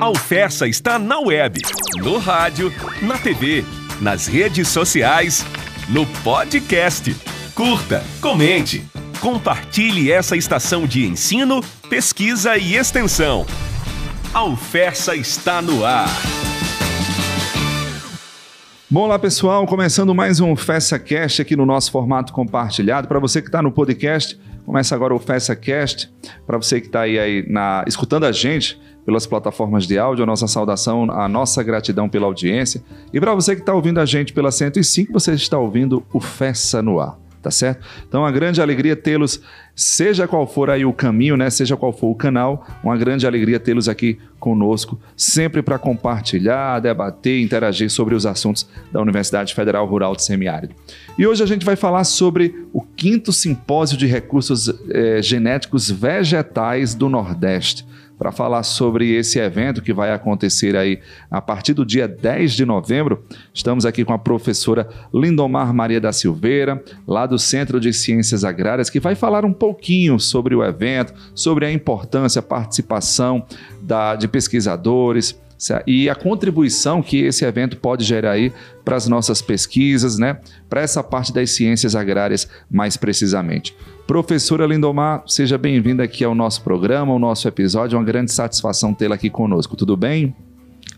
A 0.00 0.04
Alfessa 0.04 0.66
está 0.66 0.98
na 0.98 1.18
web, 1.18 1.60
no 1.96 2.18
rádio, 2.18 2.72
na 3.02 3.18
TV, 3.18 3.64
nas 4.00 4.26
redes 4.26 4.68
sociais, 4.68 5.44
no 5.88 6.06
podcast. 6.22 7.14
Curta, 7.54 8.02
comente, 8.20 8.84
compartilhe 9.20 10.10
essa 10.10 10.36
estação 10.36 10.86
de 10.86 11.04
ensino, 11.04 11.60
pesquisa 11.90 12.56
e 12.56 12.76
extensão. 12.76 13.44
A 14.32 14.38
Alfessa 14.38 15.16
está 15.16 15.60
no 15.60 15.84
ar. 15.84 16.08
Bom, 18.90 19.06
lá 19.06 19.18
pessoal, 19.18 19.66
começando 19.66 20.14
mais 20.14 20.40
um 20.40 20.56
FessaCast 20.56 21.42
aqui 21.42 21.54
no 21.54 21.66
nosso 21.66 21.90
formato 21.90 22.32
compartilhado. 22.32 23.06
Para 23.06 23.18
você 23.18 23.42
que 23.42 23.48
está 23.48 23.60
no 23.60 23.70
podcast, 23.70 24.40
começa 24.68 24.94
agora 24.94 25.14
o 25.14 25.18
FessaCast. 25.18 26.12
Para 26.46 26.58
você 26.58 26.78
que 26.78 26.88
está 26.88 27.00
aí, 27.00 27.18
aí 27.18 27.44
na, 27.48 27.82
escutando 27.86 28.24
a 28.24 28.32
gente 28.32 28.78
pelas 29.06 29.26
plataformas 29.26 29.86
de 29.86 29.98
áudio, 29.98 30.24
a 30.24 30.26
nossa 30.26 30.46
saudação, 30.46 31.10
a 31.10 31.26
nossa 31.26 31.62
gratidão 31.62 32.06
pela 32.06 32.26
audiência. 32.26 32.82
E 33.10 33.18
para 33.18 33.34
você 33.34 33.54
que 33.56 33.62
está 33.62 33.72
ouvindo 33.72 33.98
a 33.98 34.04
gente 34.04 34.34
pela 34.34 34.52
105, 34.52 35.10
você 35.10 35.32
está 35.32 35.58
ouvindo 35.58 36.04
o 36.12 36.20
Fessa 36.20 36.82
no 36.82 37.00
Ar 37.00 37.18
tá 37.42 37.50
certo? 37.50 37.86
Então, 38.06 38.22
uma 38.22 38.30
grande 38.30 38.60
alegria 38.60 38.94
tê-los, 38.94 39.40
seja 39.74 40.26
qual 40.26 40.46
for 40.46 40.70
aí 40.70 40.84
o 40.84 40.92
caminho, 40.92 41.36
né? 41.36 41.48
Seja 41.50 41.76
qual 41.76 41.92
for 41.92 42.08
o 42.08 42.14
canal, 42.14 42.66
uma 42.82 42.96
grande 42.96 43.26
alegria 43.26 43.58
tê-los 43.58 43.88
aqui 43.88 44.18
conosco, 44.38 45.00
sempre 45.16 45.62
para 45.62 45.78
compartilhar, 45.78 46.80
debater, 46.80 47.40
interagir 47.40 47.90
sobre 47.90 48.14
os 48.14 48.26
assuntos 48.26 48.68
da 48.92 49.00
Universidade 49.00 49.54
Federal 49.54 49.86
Rural 49.86 50.14
de 50.14 50.24
Semiárido. 50.24 50.74
E 51.18 51.26
hoje 51.26 51.42
a 51.42 51.46
gente 51.46 51.64
vai 51.64 51.76
falar 51.76 52.04
sobre 52.04 52.66
o 52.72 52.82
quinto 52.82 53.32
simpósio 53.32 53.96
de 53.96 54.06
recursos 54.06 54.68
eh, 54.90 55.20
genéticos 55.22 55.90
vegetais 55.90 56.94
do 56.94 57.08
Nordeste 57.08 57.87
para 58.18 58.32
falar 58.32 58.62
sobre 58.64 59.14
esse 59.14 59.38
evento 59.38 59.80
que 59.80 59.92
vai 59.92 60.12
acontecer 60.12 60.76
aí 60.76 61.00
a 61.30 61.40
partir 61.40 61.72
do 61.72 61.86
dia 61.86 62.08
10 62.08 62.52
de 62.52 62.64
novembro. 62.64 63.24
Estamos 63.54 63.86
aqui 63.86 64.04
com 64.04 64.12
a 64.12 64.18
professora 64.18 64.88
Lindomar 65.14 65.72
Maria 65.72 66.00
da 66.00 66.12
Silveira, 66.12 66.82
lá 67.06 67.26
do 67.26 67.38
Centro 67.38 67.78
de 67.78 67.92
Ciências 67.92 68.44
Agrárias, 68.44 68.90
que 68.90 68.98
vai 68.98 69.14
falar 69.14 69.44
um 69.44 69.52
pouquinho 69.52 70.18
sobre 70.18 70.54
o 70.54 70.64
evento, 70.64 71.14
sobre 71.34 71.64
a 71.64 71.72
importância, 71.72 72.40
a 72.40 72.42
participação 72.42 73.46
da, 73.80 74.16
de 74.16 74.26
pesquisadores, 74.26 75.38
e 75.86 76.08
a 76.08 76.14
contribuição 76.14 77.02
que 77.02 77.24
esse 77.24 77.44
evento 77.44 77.76
pode 77.76 78.04
gerar 78.04 78.32
aí 78.32 78.52
para 78.84 78.96
as 78.96 79.08
nossas 79.08 79.42
pesquisas, 79.42 80.18
né? 80.18 80.38
Para 80.68 80.82
essa 80.82 81.02
parte 81.02 81.32
das 81.32 81.50
ciências 81.50 81.96
agrárias 81.96 82.48
mais 82.70 82.96
precisamente. 82.96 83.74
Professora 84.06 84.66
Lindomar, 84.66 85.24
seja 85.26 85.58
bem-vinda 85.58 86.02
aqui 86.04 86.24
ao 86.24 86.34
nosso 86.34 86.62
programa, 86.62 87.12
ao 87.12 87.18
nosso 87.18 87.46
episódio. 87.48 87.96
É 87.96 87.98
uma 87.98 88.04
grande 88.04 88.32
satisfação 88.32 88.94
tê-la 88.94 89.16
aqui 89.16 89.28
conosco. 89.28 89.76
Tudo 89.76 89.96
bem? 89.96 90.34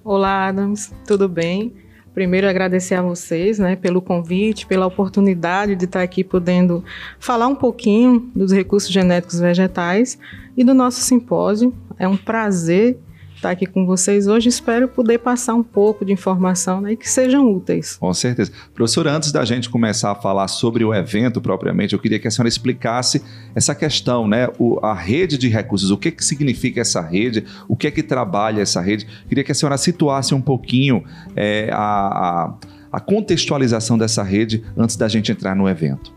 Olá, 0.04 0.48
Adams. 0.48 0.92
Tudo 1.06 1.28
bem? 1.28 1.72
Primeiro, 2.14 2.48
agradecer 2.48 2.96
a 2.96 3.02
vocês 3.02 3.58
né, 3.58 3.76
pelo 3.76 4.02
convite, 4.02 4.66
pela 4.66 4.86
oportunidade 4.86 5.76
de 5.76 5.84
estar 5.84 6.02
aqui 6.02 6.24
podendo 6.24 6.84
falar 7.18 7.46
um 7.46 7.54
pouquinho 7.54 8.30
dos 8.34 8.52
recursos 8.52 8.90
genéticos 8.90 9.38
vegetais 9.38 10.18
e 10.56 10.64
do 10.64 10.74
nosso 10.74 11.00
simpósio. 11.00 11.72
É 11.98 12.06
um 12.08 12.16
prazer 12.16 12.98
estar 13.40 13.50
aqui 13.50 13.66
com 13.66 13.86
vocês 13.86 14.26
hoje. 14.26 14.48
Espero 14.48 14.86
poder 14.86 15.18
passar 15.18 15.54
um 15.54 15.62
pouco 15.62 16.04
de 16.04 16.12
informação 16.12 16.80
né, 16.80 16.92
e 16.92 16.96
que 16.96 17.08
sejam 17.08 17.50
úteis. 17.50 17.96
Com 17.96 18.12
certeza. 18.12 18.52
Professora, 18.74 19.12
antes 19.12 19.32
da 19.32 19.44
gente 19.44 19.68
começar 19.68 20.12
a 20.12 20.14
falar 20.14 20.46
sobre 20.46 20.84
o 20.84 20.94
evento 20.94 21.40
propriamente, 21.40 21.94
eu 21.94 21.98
queria 21.98 22.18
que 22.18 22.28
a 22.28 22.30
senhora 22.30 22.48
explicasse 22.48 23.22
essa 23.54 23.74
questão, 23.74 24.28
né? 24.28 24.48
O, 24.58 24.78
a 24.84 24.94
rede 24.94 25.38
de 25.38 25.48
recursos, 25.48 25.90
o 25.90 25.96
que, 25.96 26.10
que 26.10 26.24
significa 26.24 26.80
essa 26.82 27.00
rede, 27.00 27.44
o 27.66 27.74
que 27.74 27.86
é 27.86 27.90
que 27.90 28.02
trabalha 28.02 28.60
essa 28.60 28.80
rede. 28.80 29.06
Queria 29.26 29.42
que 29.42 29.52
a 29.52 29.54
senhora 29.54 29.78
situasse 29.78 30.34
um 30.34 30.40
pouquinho 30.40 31.02
é, 31.34 31.70
a, 31.72 31.78
a, 31.78 32.54
a 32.92 33.00
contextualização 33.00 33.96
dessa 33.96 34.22
rede 34.22 34.62
antes 34.76 34.96
da 34.96 35.08
gente 35.08 35.32
entrar 35.32 35.56
no 35.56 35.68
evento. 35.68 36.12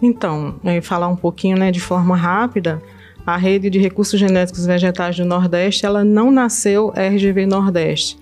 Então, 0.00 0.56
é, 0.62 0.80
falar 0.80 1.08
um 1.08 1.16
pouquinho 1.16 1.56
né, 1.56 1.72
de 1.72 1.80
forma 1.80 2.16
rápida 2.16 2.80
a 3.26 3.36
rede 3.36 3.70
de 3.70 3.78
recursos 3.78 4.20
genéticos 4.20 4.66
vegetais 4.66 5.16
do 5.16 5.24
Nordeste, 5.24 5.86
ela 5.86 6.04
não 6.04 6.30
nasceu 6.30 6.92
RGV 6.94 7.46
Nordeste. 7.46 8.18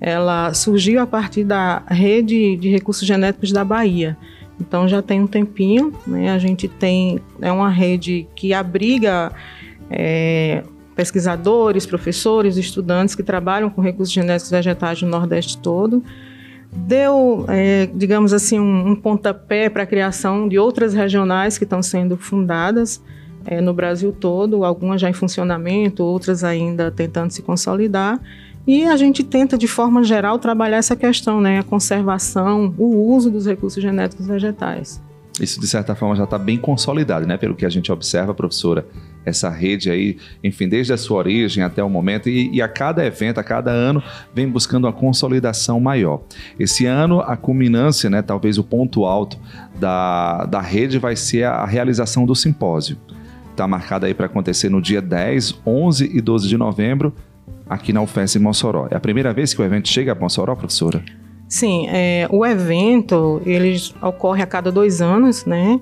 Ela 0.00 0.52
surgiu 0.54 1.00
a 1.00 1.06
partir 1.06 1.44
da 1.44 1.82
rede 1.88 2.56
de 2.56 2.68
recursos 2.68 3.06
genéticos 3.06 3.50
da 3.52 3.64
Bahia. 3.64 4.16
Então 4.60 4.86
já 4.86 5.02
tem 5.02 5.20
um 5.20 5.26
tempinho, 5.26 5.92
né? 6.06 6.30
A 6.30 6.38
gente 6.38 6.68
tem 6.68 7.20
é 7.40 7.50
uma 7.50 7.68
rede 7.68 8.28
que 8.36 8.54
abriga 8.54 9.32
é, 9.90 10.62
pesquisadores, 10.94 11.84
professores, 11.84 12.56
estudantes 12.56 13.14
que 13.14 13.22
trabalham 13.22 13.68
com 13.68 13.80
recursos 13.80 14.14
genéticos 14.14 14.50
vegetais 14.50 15.00
do 15.00 15.06
Nordeste 15.06 15.58
todo. 15.58 16.02
Deu, 16.70 17.44
é, 17.48 17.88
digamos 17.94 18.32
assim, 18.32 18.60
um, 18.60 18.90
um 18.90 18.96
pontapé 18.96 19.68
para 19.68 19.82
a 19.82 19.86
criação 19.86 20.48
de 20.48 20.58
outras 20.58 20.94
regionais 20.94 21.58
que 21.58 21.64
estão 21.64 21.82
sendo 21.82 22.16
fundadas 22.16 23.02
é, 23.46 23.60
no 23.60 23.72
Brasil 23.72 24.12
todo, 24.12 24.64
algumas 24.64 25.00
já 25.00 25.08
em 25.08 25.12
funcionamento, 25.12 26.02
outras 26.02 26.44
ainda 26.44 26.90
tentando 26.90 27.30
se 27.30 27.42
consolidar. 27.42 28.20
E 28.66 28.84
a 28.84 28.96
gente 28.96 29.22
tenta, 29.22 29.58
de 29.58 29.68
forma 29.68 30.02
geral, 30.02 30.38
trabalhar 30.38 30.78
essa 30.78 30.96
questão, 30.96 31.40
né? 31.40 31.58
A 31.58 31.62
conservação, 31.62 32.74
o 32.78 33.12
uso 33.14 33.30
dos 33.30 33.46
recursos 33.46 33.82
genéticos 33.82 34.26
vegetais. 34.26 35.02
Isso, 35.38 35.60
de 35.60 35.66
certa 35.66 35.94
forma, 35.94 36.14
já 36.14 36.24
está 36.24 36.38
bem 36.38 36.56
consolidado, 36.56 37.26
né? 37.26 37.36
Pelo 37.36 37.54
que 37.54 37.66
a 37.66 37.68
gente 37.68 37.90
observa, 37.90 38.32
professora, 38.32 38.86
essa 39.24 39.50
rede 39.50 39.90
aí, 39.90 40.16
enfim, 40.42 40.68
desde 40.68 40.92
a 40.92 40.96
sua 40.96 41.18
origem 41.18 41.62
até 41.62 41.82
o 41.82 41.90
momento, 41.90 42.28
e, 42.28 42.50
e, 42.54 42.62
a 42.62 42.68
cada 42.68 43.04
evento, 43.04 43.38
a 43.38 43.44
cada 43.44 43.70
ano, 43.70 44.02
vem 44.32 44.48
buscando 44.48 44.84
uma 44.84 44.92
consolidação 44.92 45.80
maior. 45.80 46.22
Esse 46.58 46.86
ano, 46.86 47.20
a 47.20 47.36
culminância, 47.36 48.08
né, 48.08 48.22
talvez 48.22 48.58
o 48.58 48.64
ponto 48.64 49.04
alto 49.04 49.36
da, 49.78 50.46
da 50.46 50.60
rede 50.60 50.98
vai 50.98 51.16
ser 51.16 51.44
a 51.44 51.66
realização 51.66 52.24
do 52.24 52.34
simpósio 52.34 52.96
está 53.54 53.66
marcada 53.66 54.06
aí 54.06 54.14
para 54.14 54.26
acontecer 54.26 54.68
no 54.68 54.82
dia 54.82 55.00
10, 55.00 55.60
11 55.66 56.10
e 56.12 56.20
12 56.20 56.48
de 56.48 56.58
novembro, 56.58 57.14
aqui 57.68 57.92
na 57.92 58.02
UFES 58.02 58.36
em 58.36 58.40
Mossoró. 58.40 58.88
É 58.90 58.96
a 58.96 59.00
primeira 59.00 59.32
vez 59.32 59.54
que 59.54 59.62
o 59.62 59.64
evento 59.64 59.88
chega 59.88 60.12
a 60.12 60.14
Mossoró, 60.14 60.54
professora? 60.54 61.02
Sim, 61.48 61.86
é, 61.88 62.26
o 62.30 62.44
evento 62.44 63.40
ele 63.46 63.76
ocorre 64.02 64.42
a 64.42 64.46
cada 64.46 64.72
dois 64.72 65.00
anos, 65.00 65.44
né? 65.44 65.80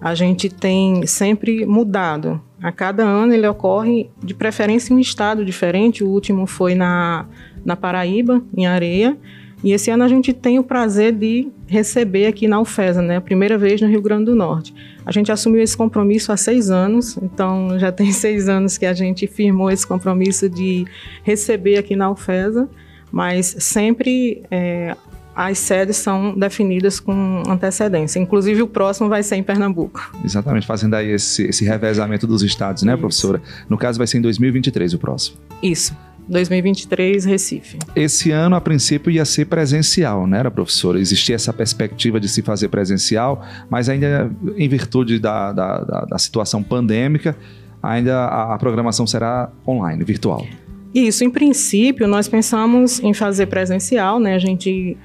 A 0.00 0.14
gente 0.14 0.48
tem 0.48 1.06
sempre 1.06 1.64
mudado. 1.66 2.40
A 2.62 2.72
cada 2.72 3.04
ano 3.04 3.32
ele 3.32 3.46
ocorre 3.46 4.10
de 4.22 4.34
preferência 4.34 4.92
em 4.92 4.96
um 4.96 5.00
estado 5.00 5.44
diferente. 5.44 6.04
O 6.04 6.08
último 6.08 6.46
foi 6.46 6.74
na, 6.74 7.26
na 7.64 7.76
Paraíba, 7.76 8.42
em 8.56 8.66
Areia. 8.66 9.16
E 9.62 9.72
esse 9.72 9.90
ano 9.90 10.04
a 10.04 10.08
gente 10.08 10.32
tem 10.32 10.58
o 10.58 10.62
prazer 10.62 11.12
de 11.12 11.48
receber 11.66 12.26
aqui 12.26 12.46
na 12.46 12.60
UFESA, 12.60 13.02
né? 13.02 13.16
A 13.16 13.20
primeira 13.20 13.58
vez 13.58 13.80
no 13.80 13.88
Rio 13.88 14.00
Grande 14.00 14.26
do 14.26 14.34
Norte. 14.34 14.74
A 15.04 15.10
gente 15.10 15.32
assumiu 15.32 15.60
esse 15.60 15.76
compromisso 15.76 16.30
há 16.30 16.36
seis 16.36 16.70
anos, 16.70 17.18
então 17.22 17.78
já 17.78 17.90
tem 17.90 18.10
seis 18.12 18.48
anos 18.48 18.78
que 18.78 18.86
a 18.86 18.92
gente 18.92 19.26
firmou 19.26 19.70
esse 19.70 19.86
compromisso 19.86 20.48
de 20.48 20.86
receber 21.22 21.78
aqui 21.78 21.96
na 21.96 22.10
UFESA, 22.10 22.68
mas 23.10 23.56
sempre 23.58 24.42
é, 24.50 24.94
as 25.34 25.58
sedes 25.58 25.96
são 25.96 26.36
definidas 26.36 26.98
com 26.98 27.42
antecedência. 27.48 28.18
Inclusive, 28.18 28.62
o 28.62 28.66
próximo 28.66 29.08
vai 29.08 29.22
ser 29.22 29.36
em 29.36 29.42
Pernambuco. 29.42 30.12
Exatamente, 30.24 30.66
fazendo 30.66 30.94
aí 30.94 31.10
esse, 31.10 31.44
esse 31.44 31.64
revezamento 31.64 32.26
dos 32.26 32.42
estados, 32.42 32.82
né, 32.82 32.92
Isso. 32.92 33.00
professora? 33.00 33.42
No 33.68 33.78
caso, 33.78 33.98
vai 33.98 34.06
ser 34.06 34.18
em 34.18 34.20
2023 34.20 34.94
o 34.94 34.98
próximo. 34.98 35.36
Isso. 35.62 35.96
2023, 36.28 37.24
Recife. 37.24 37.78
Esse 37.96 38.30
ano, 38.30 38.54
a 38.54 38.60
princípio, 38.60 39.10
ia 39.10 39.24
ser 39.24 39.46
presencial, 39.46 40.26
né, 40.26 40.38
era, 40.38 40.50
professora? 40.50 41.00
Existia 41.00 41.34
essa 41.34 41.52
perspectiva 41.52 42.20
de 42.20 42.28
se 42.28 42.42
fazer 42.42 42.68
presencial, 42.68 43.44
mas 43.70 43.88
ainda 43.88 44.30
em 44.56 44.68
virtude 44.68 45.18
da, 45.18 45.52
da, 45.52 45.78
da, 45.80 46.04
da 46.04 46.18
situação 46.18 46.62
pandêmica, 46.62 47.36
ainda 47.82 48.24
a, 48.24 48.54
a 48.54 48.58
programação 48.58 49.06
será 49.06 49.50
online, 49.66 50.04
virtual. 50.04 50.46
Isso, 50.94 51.24
em 51.24 51.30
princípio, 51.30 52.06
nós 52.08 52.28
pensamos 52.28 53.00
em 53.00 53.12
fazer 53.12 53.46
presencial, 53.46 54.18
né? 54.18 54.34
A 54.34 54.38
gente 54.38 54.96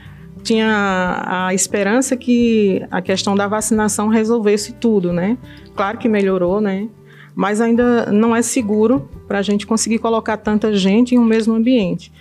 tinha 0.41 1.23
a 1.25 1.53
esperança 1.53 2.17
que 2.17 2.85
a 2.91 3.01
questão 3.01 3.35
da 3.35 3.47
vacinação 3.47 4.07
resolvesse 4.07 4.73
tudo, 4.73 5.13
né? 5.13 5.37
Claro 5.75 5.97
que 5.97 6.09
melhorou, 6.09 6.59
né? 6.59 6.87
Mas 7.35 7.61
ainda 7.61 8.11
não 8.11 8.35
é 8.35 8.41
seguro 8.41 9.09
para 9.27 9.39
a 9.39 9.41
gente 9.41 9.65
conseguir 9.65 9.99
colocar 9.99 10.37
tanta 10.37 10.75
gente 10.75 11.15
em 11.15 11.19
um 11.19 11.23
mesmo 11.23 11.53
ambiente. 11.53 12.11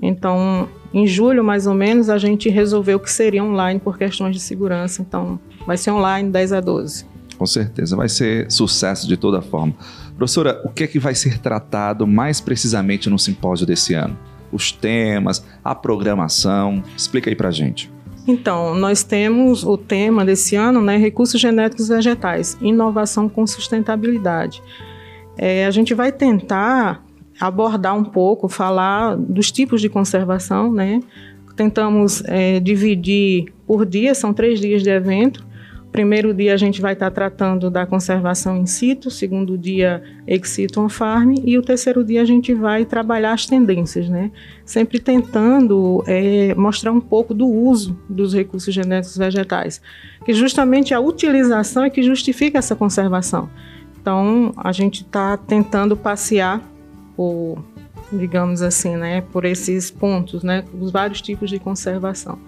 Então, 0.00 0.68
em 0.92 1.06
julho, 1.06 1.44
mais 1.44 1.66
ou 1.66 1.74
menos, 1.74 2.08
a 2.08 2.18
gente 2.18 2.48
resolveu 2.48 2.98
que 2.98 3.10
seria 3.10 3.44
online 3.44 3.78
por 3.78 3.96
questões 3.98 4.34
de 4.34 4.40
segurança. 4.40 5.02
Então, 5.02 5.38
vai 5.66 5.76
ser 5.76 5.90
online 5.90 6.30
10 6.30 6.52
a 6.52 6.60
12. 6.60 7.06
Com 7.38 7.46
certeza, 7.46 7.96
vai 7.96 8.08
ser 8.08 8.50
sucesso 8.50 9.06
de 9.06 9.16
toda 9.16 9.42
forma. 9.42 9.74
Professora, 10.16 10.60
o 10.64 10.68
que 10.68 10.84
é 10.84 10.86
que 10.86 10.98
vai 10.98 11.14
ser 11.14 11.38
tratado 11.38 12.06
mais 12.06 12.40
precisamente 12.40 13.10
no 13.10 13.18
simpósio 13.18 13.66
desse 13.66 13.94
ano? 13.94 14.16
Os 14.50 14.70
temas, 14.70 15.44
a 15.64 15.74
programação, 15.74 16.82
explica 16.96 17.30
aí 17.30 17.34
para 17.34 17.50
gente. 17.50 17.90
Então, 18.26 18.74
nós 18.74 19.02
temos 19.02 19.64
o 19.64 19.76
tema 19.76 20.24
desse 20.24 20.54
ano, 20.54 20.80
né, 20.80 20.96
recursos 20.96 21.40
genéticos 21.40 21.88
vegetais, 21.88 22.56
inovação 22.60 23.28
com 23.28 23.46
sustentabilidade. 23.46 24.62
é, 25.36 25.66
a 25.66 25.70
gente 25.70 25.94
vai 25.94 26.12
tentar 26.12 27.04
abordar 27.40 27.96
um 27.96 28.04
pouco, 28.04 28.48
falar 28.48 29.16
dos 29.16 29.50
tipos 29.50 29.80
de 29.80 29.88
conservação, 29.88 30.72
né? 30.72 31.00
Tentamos 31.56 32.22
é, 32.26 32.60
dividir 32.60 33.52
por 33.66 33.84
dia, 33.84 34.14
são 34.14 34.32
três 34.32 34.60
dias 34.60 34.82
de 34.82 34.90
evento. 34.90 35.44
Primeiro 35.92 36.32
dia 36.32 36.54
a 36.54 36.56
gente 36.56 36.80
vai 36.80 36.94
estar 36.94 37.10
tratando 37.10 37.70
da 37.70 37.84
conservação 37.84 38.56
in 38.56 38.64
situ, 38.64 39.10
segundo 39.10 39.58
dia 39.58 40.02
ex 40.26 40.48
situ 40.48 40.80
on 40.80 40.88
farm 40.88 41.34
e 41.44 41.58
o 41.58 41.62
terceiro 41.62 42.02
dia 42.02 42.22
a 42.22 42.24
gente 42.24 42.54
vai 42.54 42.86
trabalhar 42.86 43.34
as 43.34 43.44
tendências, 43.44 44.08
né? 44.08 44.30
Sempre 44.64 44.98
tentando 44.98 46.02
é, 46.06 46.54
mostrar 46.54 46.92
um 46.92 47.00
pouco 47.00 47.34
do 47.34 47.46
uso 47.46 47.94
dos 48.08 48.32
recursos 48.32 48.72
genéticos 48.72 49.18
vegetais, 49.18 49.82
que 50.24 50.32
justamente 50.32 50.94
a 50.94 51.00
utilização 51.00 51.84
é 51.84 51.90
que 51.90 52.02
justifica 52.02 52.58
essa 52.58 52.74
conservação. 52.74 53.50
Então 54.00 54.50
a 54.56 54.72
gente 54.72 55.02
está 55.02 55.36
tentando 55.36 55.94
passear 55.94 56.62
por, 57.14 57.62
digamos 58.10 58.62
assim, 58.62 58.96
né, 58.96 59.20
por 59.30 59.44
esses 59.44 59.90
pontos, 59.90 60.42
né, 60.42 60.64
os 60.80 60.90
vários 60.90 61.20
tipos 61.20 61.50
de 61.50 61.58
conservação. 61.58 62.38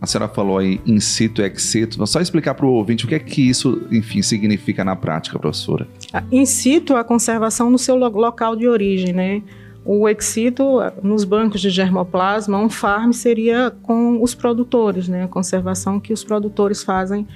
A 0.00 0.06
senhora 0.06 0.28
falou 0.28 0.58
aí 0.58 0.80
in 0.84 1.00
situ 1.00 1.40
e 1.40 1.44
ex 1.44 1.62
situ. 1.62 1.96
Vou 1.96 2.06
só 2.06 2.20
explicar 2.20 2.54
para 2.54 2.66
o 2.66 2.70
ouvinte 2.70 3.04
o 3.04 3.08
que 3.08 3.14
é 3.14 3.18
que 3.18 3.48
isso, 3.48 3.86
enfim, 3.90 4.20
significa 4.22 4.84
na 4.84 4.94
prática, 4.94 5.38
professora. 5.38 5.88
In 6.30 6.44
situ, 6.44 6.94
a 6.94 7.02
conservação 7.02 7.70
no 7.70 7.78
seu 7.78 7.96
local 7.96 8.54
de 8.54 8.68
origem, 8.68 9.12
né? 9.12 9.42
O 9.84 10.08
ex 10.08 10.24
situ, 10.24 10.78
nos 11.02 11.24
bancos 11.24 11.60
de 11.60 11.70
germoplasma, 11.70 12.58
um 12.58 12.68
farm 12.68 13.12
seria 13.12 13.70
com 13.82 14.22
os 14.22 14.34
produtores, 14.34 15.08
né? 15.08 15.24
A 15.24 15.28
conservação 15.28 16.00
que 16.00 16.12
os 16.12 16.24
produtores 16.24 16.82
fazem 16.82 17.26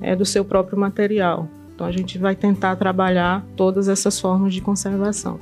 é, 0.00 0.14
do 0.14 0.24
seu 0.24 0.44
próprio 0.44 0.78
material. 0.78 1.48
Então, 1.74 1.86
a 1.86 1.92
gente 1.92 2.18
vai 2.18 2.34
tentar 2.34 2.76
trabalhar 2.76 3.44
todas 3.56 3.88
essas 3.88 4.20
formas 4.20 4.52
de 4.52 4.60
conservação. 4.60 5.38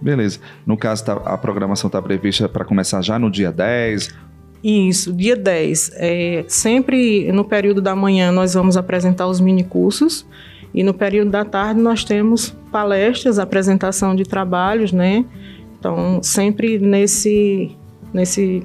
Beleza. 0.00 0.40
No 0.66 0.76
caso, 0.76 1.04
tá, 1.04 1.12
a 1.12 1.36
programação 1.36 1.88
está 1.88 2.00
prevista 2.00 2.48
para 2.48 2.64
começar 2.64 3.02
já 3.02 3.18
no 3.18 3.30
dia 3.30 3.52
10 3.52 4.29
isso, 4.62 5.12
dia 5.12 5.36
10. 5.36 5.92
É, 5.94 6.44
sempre 6.48 7.30
no 7.32 7.44
período 7.44 7.80
da 7.80 7.96
manhã 7.96 8.30
nós 8.30 8.54
vamos 8.54 8.76
apresentar 8.76 9.26
os 9.26 9.40
mini 9.40 9.64
cursos 9.64 10.26
e 10.72 10.82
no 10.82 10.94
período 10.94 11.30
da 11.30 11.44
tarde 11.44 11.80
nós 11.80 12.04
temos 12.04 12.54
palestras, 12.70 13.38
apresentação 13.38 14.14
de 14.14 14.24
trabalhos, 14.24 14.92
né? 14.92 15.24
Então, 15.78 16.22
sempre 16.22 16.78
nesse 16.78 17.76
nesse 18.12 18.62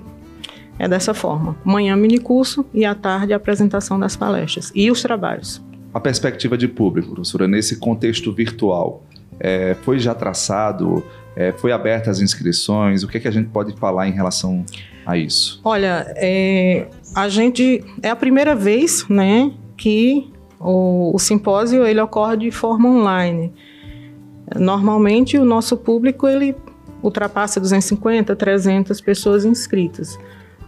é 0.77 0.87
dessa 0.87 1.13
forma. 1.13 1.55
Manhã 1.63 1.95
mini 1.95 2.19
curso 2.19 2.65
e 2.73 2.83
à 2.83 2.93
tarde 2.93 3.31
a 3.33 3.37
apresentação 3.37 3.97
das 3.97 4.15
palestras 4.15 4.71
e 4.75 4.91
os 4.91 5.01
trabalhos. 5.01 5.63
A 5.93 5.99
perspectiva 5.99 6.57
de 6.57 6.67
público, 6.67 7.13
professora, 7.13 7.47
nesse 7.47 7.77
contexto 7.77 8.33
virtual, 8.33 9.05
é, 9.39 9.75
foi 9.83 9.97
já 9.97 10.13
traçado, 10.13 11.01
é, 11.35 11.51
foi 11.51 11.71
aberta 11.71 12.09
as 12.09 12.19
inscrições, 12.19 13.03
o 13.03 13.07
que, 13.07 13.17
é 13.17 13.19
que 13.19 13.27
a 13.27 13.31
gente 13.31 13.49
pode 13.49 13.75
falar 13.77 14.07
em 14.07 14.11
relação 14.11 14.65
a 15.05 15.17
isso? 15.17 15.59
Olha, 15.63 16.13
é, 16.15 16.87
a 17.13 17.27
gente 17.27 17.83
é 18.01 18.09
a 18.09 18.15
primeira 18.15 18.55
vez, 18.55 19.07
né, 19.09 19.51
que 19.75 20.31
o, 20.59 21.13
o 21.13 21.19
simpósio 21.19 21.85
ele 21.85 21.99
ocorre 21.99 22.37
de 22.37 22.51
forma 22.51 22.89
online. 22.89 23.53
Normalmente 24.55 25.37
o 25.37 25.45
nosso 25.45 25.75
público 25.75 26.27
ele 26.27 26.55
ultrapassa 27.03 27.59
250, 27.59 28.35
300 28.35 29.01
pessoas 29.01 29.45
inscritas. 29.45 30.17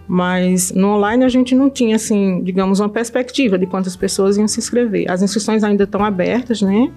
Mas 0.07 0.71
no 0.71 0.95
online 0.95 1.25
a 1.25 1.29
gente 1.29 1.53
não 1.53 1.69
tinha, 1.69 1.97
assim, 1.97 2.41
digamos, 2.41 2.79
uma 2.79 2.87
perspectiva 2.87 3.57
de 3.57 3.65
quantas 3.65 3.95
pessoas 3.95 4.37
iam 4.37 4.47
se 4.47 4.59
inscrever. 4.59 5.11
As 5.11 5.21
inscrições 5.21 5.63
ainda 5.63 5.83
estão 5.83 6.03
abertas, 6.03 6.61
né? 6.61 6.89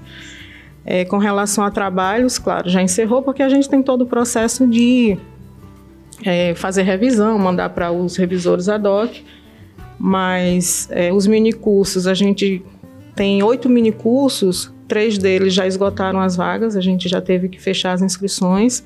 É, 0.84 1.04
com 1.04 1.18
relação 1.18 1.62
a 1.62 1.70
trabalhos, 1.70 2.38
claro, 2.38 2.68
já 2.68 2.82
encerrou, 2.82 3.22
porque 3.22 3.42
a 3.42 3.48
gente 3.48 3.68
tem 3.68 3.82
todo 3.82 4.02
o 4.02 4.06
processo 4.06 4.66
de 4.66 5.18
é, 6.24 6.54
fazer 6.54 6.82
revisão, 6.82 7.38
mandar 7.38 7.70
para 7.70 7.92
os 7.92 8.16
revisores 8.16 8.68
ad 8.68 8.86
hoc. 8.86 9.16
Mas 9.98 10.88
é, 10.90 11.12
os 11.12 11.26
minicursos, 11.26 12.06
a 12.06 12.14
gente 12.14 12.62
tem 13.14 13.42
oito 13.42 13.68
minicursos, 13.68 14.72
três 14.88 15.18
deles 15.18 15.52
já 15.52 15.66
esgotaram 15.66 16.20
as 16.20 16.36
vagas, 16.36 16.74
a 16.74 16.80
gente 16.80 17.08
já 17.08 17.20
teve 17.20 17.48
que 17.48 17.60
fechar 17.60 17.92
as 17.92 18.00
inscrições, 18.00 18.82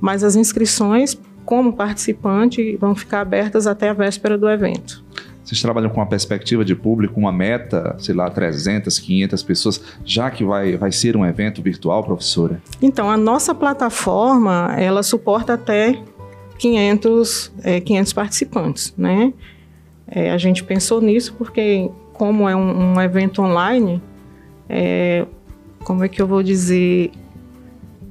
mas 0.00 0.24
as 0.24 0.36
inscrições, 0.36 1.20
como 1.44 1.74
participante, 1.74 2.76
vão 2.76 2.94
ficar 2.94 3.20
abertas 3.20 3.66
até 3.66 3.90
a 3.90 3.92
véspera 3.92 4.38
do 4.38 4.48
evento. 4.48 5.04
Vocês 5.44 5.60
trabalham 5.60 5.90
com 5.90 6.00
uma 6.00 6.06
perspectiva 6.06 6.64
de 6.64 6.74
público, 6.74 7.20
uma 7.20 7.30
meta, 7.30 7.94
sei 7.98 8.14
lá, 8.14 8.30
300, 8.30 8.98
500 8.98 9.42
pessoas, 9.42 9.80
já 10.04 10.30
que 10.30 10.42
vai, 10.42 10.76
vai 10.76 10.90
ser 10.90 11.16
um 11.16 11.24
evento 11.24 11.60
virtual, 11.62 12.02
professora? 12.02 12.62
Então, 12.80 13.10
a 13.10 13.16
nossa 13.16 13.54
plataforma, 13.54 14.74
ela 14.78 15.02
suporta 15.02 15.52
até 15.52 16.02
500, 16.58 17.52
é, 17.62 17.80
500 17.80 18.12
participantes, 18.14 18.94
né? 18.96 19.34
É, 20.06 20.30
a 20.30 20.38
gente 20.38 20.64
pensou 20.64 21.00
nisso 21.00 21.34
porque, 21.36 21.90
como 22.14 22.48
é 22.48 22.56
um, 22.56 22.94
um 22.94 23.00
evento 23.00 23.42
online, 23.42 24.02
é, 24.68 25.26
como 25.84 26.04
é 26.04 26.08
que 26.08 26.22
eu 26.22 26.26
vou 26.26 26.42
dizer? 26.42 27.10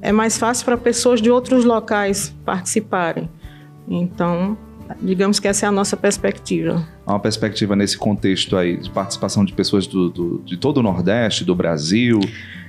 É 0.02 0.12
mais 0.12 0.38
fácil 0.38 0.66
para 0.66 0.78
pessoas 0.78 1.20
de 1.20 1.32
outros 1.32 1.66
locais 1.66 2.36
participarem. 2.46 3.28
Então, 3.88 4.56
digamos 5.02 5.40
que 5.40 5.48
essa 5.48 5.66
é 5.66 5.70
a 5.70 5.72
nossa 5.72 5.98
perspectiva. 5.98 6.93
Uma 7.06 7.20
perspectiva 7.20 7.76
nesse 7.76 7.98
contexto 7.98 8.56
aí 8.56 8.78
de 8.78 8.90
participação 8.90 9.44
de 9.44 9.52
pessoas 9.54 9.86
do, 9.86 10.10
do 10.10 10.42
de 10.46 10.56
todo 10.56 10.78
o 10.78 10.84
Nordeste, 10.84 11.44
do 11.44 11.54
Brasil, 11.54 12.20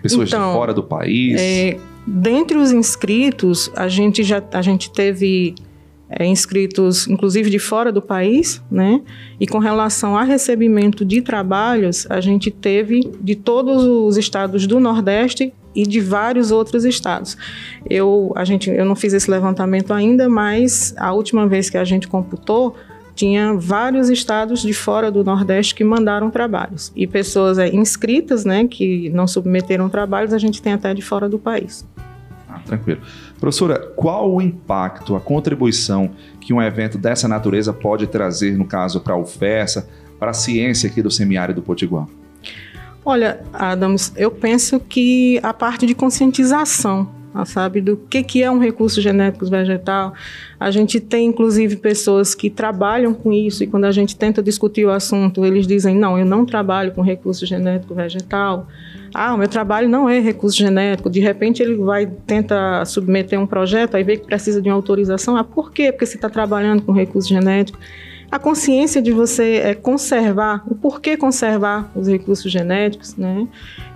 pessoas 0.03 0.29
então, 0.29 0.49
de 0.49 0.55
fora 0.55 0.75
do 0.75 0.83
país. 0.83 1.41
É, 1.41 1.77
dentre 2.07 2.57
os 2.57 2.73
inscritos, 2.73 3.71
a 3.77 3.87
gente 3.87 4.25
já 4.25 4.43
a 4.53 4.61
gente 4.61 4.91
teve 4.91 5.55
é, 6.09 6.27
inscritos, 6.27 7.07
inclusive 7.09 7.49
de 7.49 7.59
fora 7.59 7.91
do 7.91 8.03
país, 8.03 8.63
né? 8.71 9.01
E 9.41 9.47
com 9.47 9.59
relação 9.59 10.17
a 10.17 10.23
recebimento 10.23 11.05
de 11.05 11.23
trabalhos, 11.23 12.07
a 12.11 12.21
gente 12.21 12.51
teve 12.51 13.11
de 13.21 13.35
todos 13.35 13.85
os 13.85 14.17
estados 14.17 14.67
do 14.67 14.79
Nordeste 14.79 15.53
e 15.75 15.85
de 15.85 16.01
vários 16.01 16.51
outros 16.51 16.85
estados. 16.85 17.37
Eu, 17.89 18.33
a 18.37 18.45
gente, 18.45 18.71
eu 18.71 18.85
não 18.85 18.95
fiz 18.95 19.13
esse 19.13 19.31
levantamento 19.31 19.93
ainda, 19.93 20.29
mas 20.29 20.95
a 20.97 21.13
última 21.13 21.49
vez 21.49 21.69
que 21.69 21.77
a 21.77 21.85
gente 21.85 22.07
computou, 22.07 22.77
tinha 23.15 23.55
vários 23.55 24.11
estados 24.11 24.61
de 24.63 24.73
fora 24.73 25.11
do 25.11 25.23
Nordeste 25.23 25.75
que 25.75 25.85
mandaram 25.85 26.31
trabalhos. 26.31 26.93
E 26.97 27.07
pessoas 27.07 27.59
é, 27.59 27.69
inscritas, 27.69 28.45
né, 28.45 28.67
que 28.67 29.09
não 29.11 29.27
submeteram 29.27 29.89
trabalhos, 29.89 30.33
a 30.33 30.39
gente 30.39 30.61
tem 30.61 30.73
até 30.73 30.93
de 30.93 31.03
fora 31.03 31.29
do 31.29 31.39
país. 31.39 31.87
Ah, 32.49 32.61
tranquilo. 32.65 33.01
Professora, 33.39 33.79
qual 33.97 34.33
o 34.33 34.41
impacto, 34.41 35.17
a 35.17 35.21
contribuição 35.21 36.11
que 36.41 36.53
um 36.53 36.63
evento 36.63 36.97
dessa 36.99 37.27
natureza 37.29 37.73
pode 37.73 38.06
trazer, 38.06 38.56
no 38.56 38.65
caso, 38.65 39.01
para 39.01 39.15
a 39.15 39.17
UFESA, 39.17 39.89
para 40.19 40.31
a 40.31 40.35
ciência 40.35 40.89
aqui 40.89 41.03
do 41.03 41.11
semiárido 41.11 41.63
Potiguar? 41.63 42.06
Olha, 43.05 43.41
Adams, 43.53 44.13
eu 44.17 44.31
penso 44.31 44.81
que 44.81 45.39
a 45.43 45.53
parte 45.53 45.85
de 45.85 45.94
conscientização, 45.94 47.09
sabe, 47.44 47.81
do 47.81 47.96
que, 47.96 48.22
que 48.22 48.43
é 48.43 48.50
um 48.50 48.58
recurso 48.58 49.00
genético 49.00 49.46
vegetal. 49.46 50.12
A 50.60 50.70
gente 50.70 51.00
tem, 51.00 51.26
inclusive, 51.26 51.76
pessoas 51.76 52.34
que 52.34 52.50
trabalham 52.50 53.14
com 53.14 53.32
isso 53.32 53.64
e 53.64 53.67
quando 53.67 53.84
a 53.86 53.93
gente 53.93 54.14
tenta 54.14 54.43
discutir 54.43 54.84
o 54.84 54.91
assunto, 54.91 55.44
eles 55.44 55.67
dizem, 55.67 55.96
não, 55.96 56.19
eu 56.19 56.24
não 56.24 56.44
trabalho 56.44 56.93
com 56.93 57.00
recurso 57.00 57.46
genético 57.46 57.94
vegetal. 57.94 58.69
Ah, 59.14 59.32
o 59.32 59.38
meu 59.38 59.48
trabalho 59.48 59.88
não 59.88 60.08
é 60.08 60.20
recurso 60.20 60.58
genético. 60.58 61.08
De 61.08 61.20
repente 61.20 61.62
ele 61.62 61.76
vai 61.76 62.06
tentar 62.06 62.84
submeter 62.84 63.41
um 63.41 63.46
projeto, 63.46 63.96
aí 63.96 64.05
vê 64.05 64.17
que 64.17 64.26
precisa 64.26 64.60
de 64.60 64.69
uma 64.69 64.74
autorização. 64.74 65.36
Ah, 65.36 65.44
por 65.44 65.72
quê? 65.72 65.91
Porque 65.91 66.05
você 66.05 66.17
está 66.17 66.29
trabalhando 66.29 66.82
com 66.82 66.93
recurso 66.93 67.29
genético 67.29 67.79
a 68.34 68.38
consciência 68.41 69.00
de 69.00 69.12
você 69.12 69.60
é, 69.62 69.74
conservar, 69.76 70.64
o 70.67 70.74
porquê 70.74 71.17
conservar 71.17 71.88
os 71.94 72.08
recursos 72.08 72.50
genéticos, 72.50 73.14
né? 73.14 73.46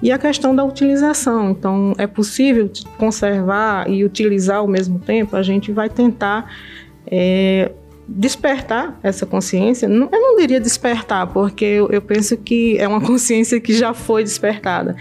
E 0.00 0.12
a 0.12 0.16
questão 0.16 0.54
da 0.54 0.62
utilização. 0.62 1.50
Então, 1.50 1.92
é 1.98 2.06
possível 2.06 2.70
conservar 2.96 3.90
e 3.90 4.04
utilizar 4.04 4.58
ao 4.58 4.68
mesmo 4.68 5.00
tempo? 5.00 5.34
A 5.34 5.42
gente 5.42 5.72
vai 5.72 5.88
tentar 5.88 6.48
é, 7.04 7.72
despertar 8.06 8.96
essa 9.02 9.26
consciência. 9.26 9.86
Eu 9.86 10.08
não 10.08 10.36
diria 10.36 10.60
despertar, 10.60 11.26
porque 11.26 11.64
eu, 11.64 11.88
eu 11.90 12.00
penso 12.00 12.36
que 12.36 12.78
é 12.78 12.86
uma 12.86 13.00
consciência 13.04 13.60
que 13.60 13.72
já 13.74 13.92
foi 13.92 14.22
despertada. 14.22 14.94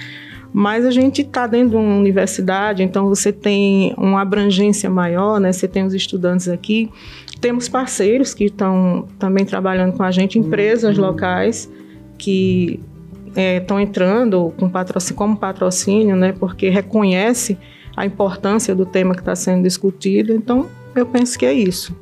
Mas 0.52 0.84
a 0.84 0.90
gente 0.90 1.22
está 1.22 1.46
dentro 1.46 1.70
de 1.70 1.76
uma 1.76 1.96
universidade, 1.96 2.82
então 2.82 3.08
você 3.08 3.32
tem 3.32 3.94
uma 4.00 4.22
abrangência 4.22 4.90
maior, 4.90 5.40
né? 5.40 5.52
Você 5.52 5.68
tem 5.68 5.86
os 5.86 5.94
estudantes 5.94 6.48
aqui 6.48 6.90
temos 7.40 7.70
parceiros 7.70 8.34
que 8.34 8.46
estão 8.46 9.08
também 9.20 9.46
trabalhando 9.46 9.94
com 9.94 10.04
a 10.04 10.12
gente, 10.12 10.40
empresas 10.40 10.98
uhum. 10.98 11.06
locais 11.06 11.72
que 12.18 12.80
estão 13.36 13.78
é, 13.78 13.84
entrando 13.84 14.54
com 14.58 14.70
patrocínio, 14.70 15.16
como 15.16 15.38
patrocínio, 15.38 16.16
né, 16.16 16.34
porque 16.34 16.70
reconhece 16.70 17.58
a 17.96 18.06
importância 18.06 18.76
do 18.76 18.86
tema 18.86 19.14
que 19.14 19.22
está 19.22 19.36
sendo 19.36 19.64
discutido. 19.64 20.34
Então, 20.34 20.68
eu 20.96 21.06
penso 21.06 21.38
que 21.38 21.46
é 21.46 21.54
isso. 21.54 21.96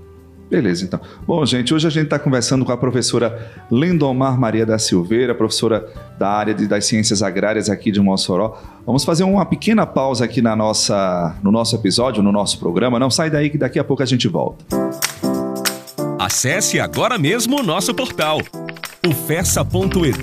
Beleza, 0.49 0.85
então. 0.85 0.99
Bom, 1.25 1.43
gente, 1.45 1.73
hoje 1.73 1.87
a 1.87 1.89
gente 1.89 2.05
está 2.05 2.19
conversando 2.19 2.63
com 2.63 2.71
a 2.71 2.77
professora 2.77 3.51
Lindomar 3.71 4.39
Maria 4.39 4.65
da 4.65 4.77
Silveira, 4.77 5.33
professora 5.33 5.89
da 6.19 6.29
área 6.29 6.53
de, 6.53 6.67
das 6.67 6.85
ciências 6.85 7.23
agrárias 7.23 7.69
aqui 7.69 7.91
de 7.91 7.99
Mossoró. 7.99 8.61
Vamos 8.85 9.03
fazer 9.03 9.23
uma 9.23 9.45
pequena 9.45 9.87
pausa 9.87 10.23
aqui 10.23 10.41
na 10.41 10.55
nossa, 10.55 11.35
no 11.41 11.51
nosso 11.51 11.75
episódio, 11.75 12.21
no 12.21 12.31
nosso 12.31 12.59
programa. 12.59 12.99
Não 12.99 13.09
sai 13.09 13.29
daí 13.29 13.49
que 13.49 13.57
daqui 13.57 13.79
a 13.79 13.83
pouco 13.83 14.03
a 14.03 14.05
gente 14.05 14.27
volta. 14.27 14.63
Acesse 16.25 16.79
agora 16.79 17.19
mesmo 17.19 17.59
o 17.59 17.63
nosso 17.63 17.93
portal 17.93 18.41
ufessa.edu.br 19.05 20.17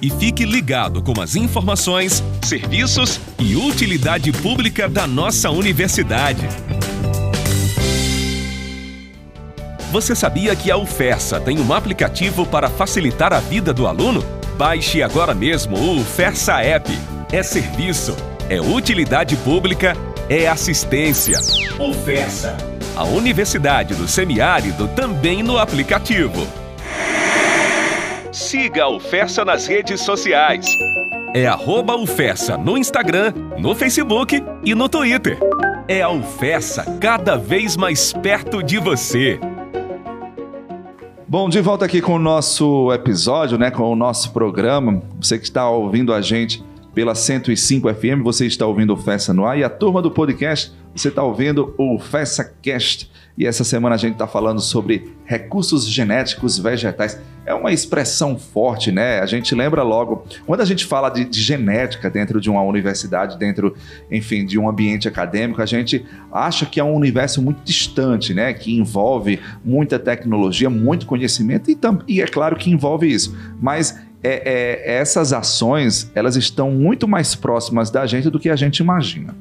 e 0.00 0.08
fique 0.08 0.46
ligado 0.46 1.02
com 1.02 1.20
as 1.20 1.36
informações, 1.36 2.24
serviços 2.42 3.20
e 3.38 3.54
utilidade 3.54 4.32
pública 4.32 4.88
da 4.88 5.06
nossa 5.06 5.50
universidade. 5.50 6.48
Você 9.90 10.14
sabia 10.14 10.56
que 10.56 10.70
a 10.70 10.78
UFESA 10.78 11.38
tem 11.38 11.60
um 11.60 11.70
aplicativo 11.74 12.46
para 12.46 12.70
facilitar 12.70 13.34
a 13.34 13.40
vida 13.40 13.74
do 13.74 13.86
aluno? 13.86 14.24
Baixe 14.56 15.02
agora 15.02 15.34
mesmo 15.34 15.76
o 15.76 16.00
UFESA 16.00 16.62
App. 16.62 16.90
É 17.30 17.42
serviço, 17.42 18.16
é 18.48 18.58
utilidade 18.58 19.36
pública, 19.36 19.94
é 20.30 20.48
assistência. 20.48 21.38
UFESA, 21.78 22.71
a 23.02 23.04
Universidade 23.04 23.96
do 23.96 24.06
Semiárido 24.06 24.86
também 24.86 25.42
no 25.42 25.58
aplicativo. 25.58 26.46
Siga 28.30 28.84
a 28.84 28.88
UFESA 28.88 29.44
nas 29.44 29.66
redes 29.66 30.02
sociais. 30.02 30.64
É 31.34 31.44
arroba 31.48 31.96
UFESA 31.96 32.56
no 32.56 32.78
Instagram, 32.78 33.32
no 33.58 33.74
Facebook 33.74 34.40
e 34.64 34.72
no 34.72 34.88
Twitter. 34.88 35.36
É 35.88 36.00
a 36.00 36.10
UFESA 36.10 36.96
cada 37.00 37.36
vez 37.36 37.76
mais 37.76 38.12
perto 38.12 38.62
de 38.62 38.78
você. 38.78 39.40
Bom, 41.26 41.48
de 41.48 41.60
volta 41.60 41.84
aqui 41.86 42.00
com 42.00 42.14
o 42.14 42.20
nosso 42.20 42.92
episódio, 42.92 43.58
né, 43.58 43.72
com 43.72 43.90
o 43.90 43.96
nosso 43.96 44.32
programa. 44.32 45.02
Você 45.20 45.40
que 45.40 45.44
está 45.44 45.68
ouvindo 45.68 46.14
a 46.14 46.22
gente 46.22 46.62
pela 46.94 47.14
105 47.14 47.92
FM, 47.94 48.22
você 48.22 48.46
está 48.46 48.66
ouvindo 48.66 48.92
o 48.92 48.96
Festa 48.96 49.32
no 49.32 49.46
ar 49.46 49.58
e 49.58 49.64
a 49.64 49.70
turma 49.70 50.02
do 50.02 50.10
podcast, 50.10 50.72
você 50.94 51.08
está 51.08 51.22
ouvindo 51.22 51.74
o 51.78 51.98
Festa 51.98 52.44
Cast. 52.60 53.10
E 53.36 53.46
essa 53.46 53.64
semana 53.64 53.94
a 53.94 53.98
gente 53.98 54.12
está 54.12 54.26
falando 54.26 54.60
sobre 54.60 55.16
recursos 55.24 55.88
genéticos 55.88 56.58
vegetais. 56.58 57.18
É 57.46 57.54
uma 57.54 57.72
expressão 57.72 58.38
forte, 58.38 58.92
né? 58.92 59.20
A 59.20 59.26
gente 59.26 59.54
lembra 59.54 59.82
logo, 59.82 60.26
quando 60.46 60.60
a 60.60 60.66
gente 60.66 60.84
fala 60.84 61.08
de, 61.08 61.24
de, 61.24 61.40
genética 61.40 62.10
dentro 62.10 62.38
de 62.40 62.50
uma 62.50 62.62
universidade, 62.62 63.38
dentro, 63.38 63.74
enfim, 64.10 64.44
de 64.44 64.58
um 64.58 64.68
ambiente 64.68 65.08
acadêmico, 65.08 65.62
a 65.62 65.66
gente 65.66 66.04
acha 66.30 66.66
que 66.66 66.78
é 66.78 66.84
um 66.84 66.94
universo 66.94 67.40
muito 67.40 67.62
distante, 67.64 68.34
né? 68.34 68.52
Que 68.52 68.76
envolve 68.76 69.40
muita 69.64 69.98
tecnologia, 69.98 70.68
muito 70.68 71.06
conhecimento 71.06 71.70
e, 71.70 71.78
e 72.06 72.20
é 72.20 72.26
claro 72.26 72.54
que 72.54 72.70
envolve 72.70 73.10
isso. 73.10 73.34
Mas 73.58 73.98
é, 74.24 74.42
é, 74.44 74.98
essas 74.98 75.32
ações 75.32 76.10
elas 76.14 76.36
estão 76.36 76.70
muito 76.70 77.08
mais 77.08 77.34
próximas 77.34 77.90
da 77.90 78.06
gente 78.06 78.30
do 78.30 78.38
que 78.38 78.48
a 78.48 78.56
gente 78.56 78.78
imagina. 78.78 79.34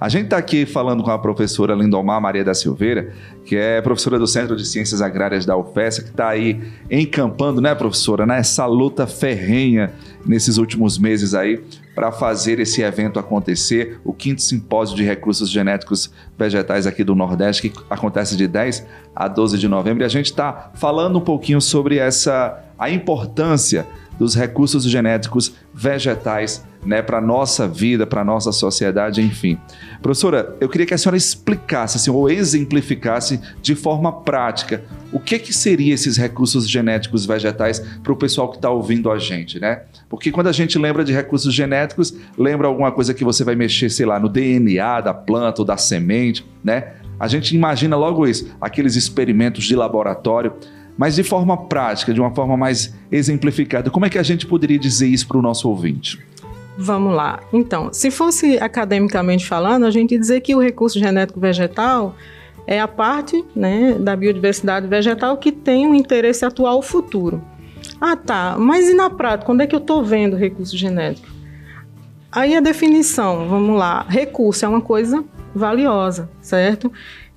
A 0.00 0.08
gente 0.08 0.24
está 0.24 0.36
aqui 0.36 0.66
falando 0.66 1.02
com 1.02 1.10
a 1.10 1.18
professora 1.18 1.74
Lindomar 1.74 2.20
Maria 2.20 2.44
da 2.44 2.52
Silveira, 2.52 3.12
que 3.44 3.56
é 3.56 3.80
professora 3.80 4.18
do 4.18 4.26
Centro 4.26 4.56
de 4.56 4.64
Ciências 4.64 5.00
Agrárias 5.00 5.46
da 5.46 5.56
UFES, 5.56 6.00
que 6.00 6.10
está 6.10 6.28
aí 6.28 6.60
encampando, 6.90 7.60
né, 7.60 7.74
professora, 7.74 8.26
nessa 8.26 8.66
luta 8.66 9.06
ferrenha 9.06 9.92
nesses 10.26 10.56
últimos 10.56 10.98
meses 10.98 11.34
aí 11.34 11.62
para 11.94 12.10
fazer 12.10 12.58
esse 12.58 12.82
evento 12.82 13.20
acontecer, 13.20 14.00
o 14.04 14.12
quinto 14.12 14.42
simpósio 14.42 14.96
de 14.96 15.04
recursos 15.04 15.48
genéticos 15.48 16.10
vegetais 16.36 16.86
aqui 16.86 17.04
do 17.04 17.14
Nordeste, 17.14 17.68
que 17.68 17.78
acontece 17.88 18.36
de 18.36 18.48
10 18.48 18.84
a 19.14 19.28
12 19.28 19.58
de 19.58 19.68
novembro. 19.68 20.02
E 20.02 20.06
a 20.06 20.08
gente 20.08 20.26
está 20.26 20.72
falando 20.74 21.18
um 21.18 21.22
pouquinho 21.22 21.60
sobre 21.60 21.98
essa 21.98 22.60
a 22.76 22.90
importância 22.90 23.86
dos 24.18 24.34
recursos 24.34 24.84
genéticos 24.84 25.54
vegetais 25.72 26.64
né, 26.84 27.02
para 27.02 27.18
a 27.18 27.20
nossa 27.20 27.66
vida, 27.66 28.06
para 28.06 28.20
a 28.20 28.24
nossa 28.24 28.52
sociedade, 28.52 29.22
enfim. 29.22 29.58
Professora, 30.02 30.54
eu 30.60 30.68
queria 30.68 30.86
que 30.86 30.94
a 30.94 30.98
senhora 30.98 31.16
explicasse 31.16 31.96
assim, 31.96 32.10
ou 32.10 32.28
exemplificasse 32.30 33.40
de 33.62 33.74
forma 33.74 34.12
prática 34.12 34.84
o 35.12 35.18
que, 35.18 35.38
que 35.38 35.52
seriam 35.52 35.94
esses 35.94 36.16
recursos 36.16 36.68
genéticos 36.68 37.24
vegetais 37.24 37.80
para 38.02 38.12
o 38.12 38.16
pessoal 38.16 38.50
que 38.50 38.56
está 38.56 38.70
ouvindo 38.70 39.10
a 39.10 39.18
gente, 39.18 39.58
né? 39.58 39.82
Porque 40.08 40.30
quando 40.30 40.48
a 40.48 40.52
gente 40.52 40.78
lembra 40.78 41.04
de 41.04 41.12
recursos 41.12 41.54
genéticos, 41.54 42.14
lembra 42.36 42.68
alguma 42.68 42.92
coisa 42.92 43.14
que 43.14 43.24
você 43.24 43.44
vai 43.44 43.54
mexer, 43.54 43.90
sei 43.90 44.04
lá, 44.04 44.18
no 44.20 44.28
DNA 44.28 45.00
da 45.00 45.14
planta 45.14 45.62
ou 45.62 45.64
da 45.64 45.76
semente, 45.76 46.44
né? 46.62 46.94
A 47.18 47.28
gente 47.28 47.54
imagina 47.54 47.96
logo 47.96 48.26
isso, 48.26 48.54
aqueles 48.60 48.96
experimentos 48.96 49.64
de 49.64 49.76
laboratório. 49.76 50.52
Mas 50.96 51.14
de 51.14 51.22
forma 51.22 51.56
prática, 51.56 52.14
de 52.14 52.20
uma 52.20 52.34
forma 52.34 52.56
mais 52.56 52.94
exemplificada, 53.10 53.90
como 53.90 54.06
é 54.06 54.10
que 54.10 54.18
a 54.18 54.22
gente 54.22 54.46
poderia 54.46 54.78
dizer 54.78 55.08
isso 55.08 55.26
para 55.26 55.38
o 55.38 55.42
nosso 55.42 55.68
ouvinte? 55.68 56.18
Vamos 56.76 57.14
lá. 57.14 57.40
Então, 57.52 57.92
se 57.92 58.10
fosse 58.10 58.58
academicamente 58.58 59.46
falando, 59.46 59.86
a 59.86 59.90
gente 59.90 60.18
dizer 60.18 60.40
que 60.40 60.54
o 60.54 60.60
recurso 60.60 60.98
genético 60.98 61.38
vegetal 61.38 62.16
é 62.66 62.80
a 62.80 62.88
parte 62.88 63.44
né, 63.54 63.96
da 63.98 64.16
biodiversidade 64.16 64.86
vegetal 64.86 65.36
que 65.36 65.52
tem 65.52 65.86
um 65.86 65.94
interesse 65.94 66.44
atual 66.44 66.82
futuro. 66.82 67.42
Ah, 68.00 68.16
tá. 68.16 68.56
Mas 68.58 68.88
e 68.88 68.94
na 68.94 69.10
prática, 69.10 69.46
quando 69.46 69.60
é 69.60 69.66
que 69.66 69.74
eu 69.74 69.80
estou 69.80 70.02
vendo 70.02 70.36
recurso 70.36 70.76
genético? 70.76 71.28
Aí 72.32 72.56
a 72.56 72.60
definição, 72.60 73.48
vamos 73.48 73.78
lá. 73.78 74.04
Recurso 74.08 74.64
é 74.64 74.68
uma 74.68 74.80
coisa 74.80 75.24
valiosa, 75.54 76.28
certo? 76.40 76.90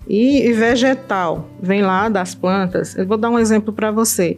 E, 0.10 0.54
vegetal, 0.54 1.50
vem 1.62 1.82
lá 1.82 2.08
das 2.08 2.34
plantas. 2.34 2.98
Eu 2.98 3.06
vou 3.06 3.18
dar 3.18 3.30
um 3.30 3.38
exemplo 3.38 3.74
para 3.74 3.92
você. 3.92 4.38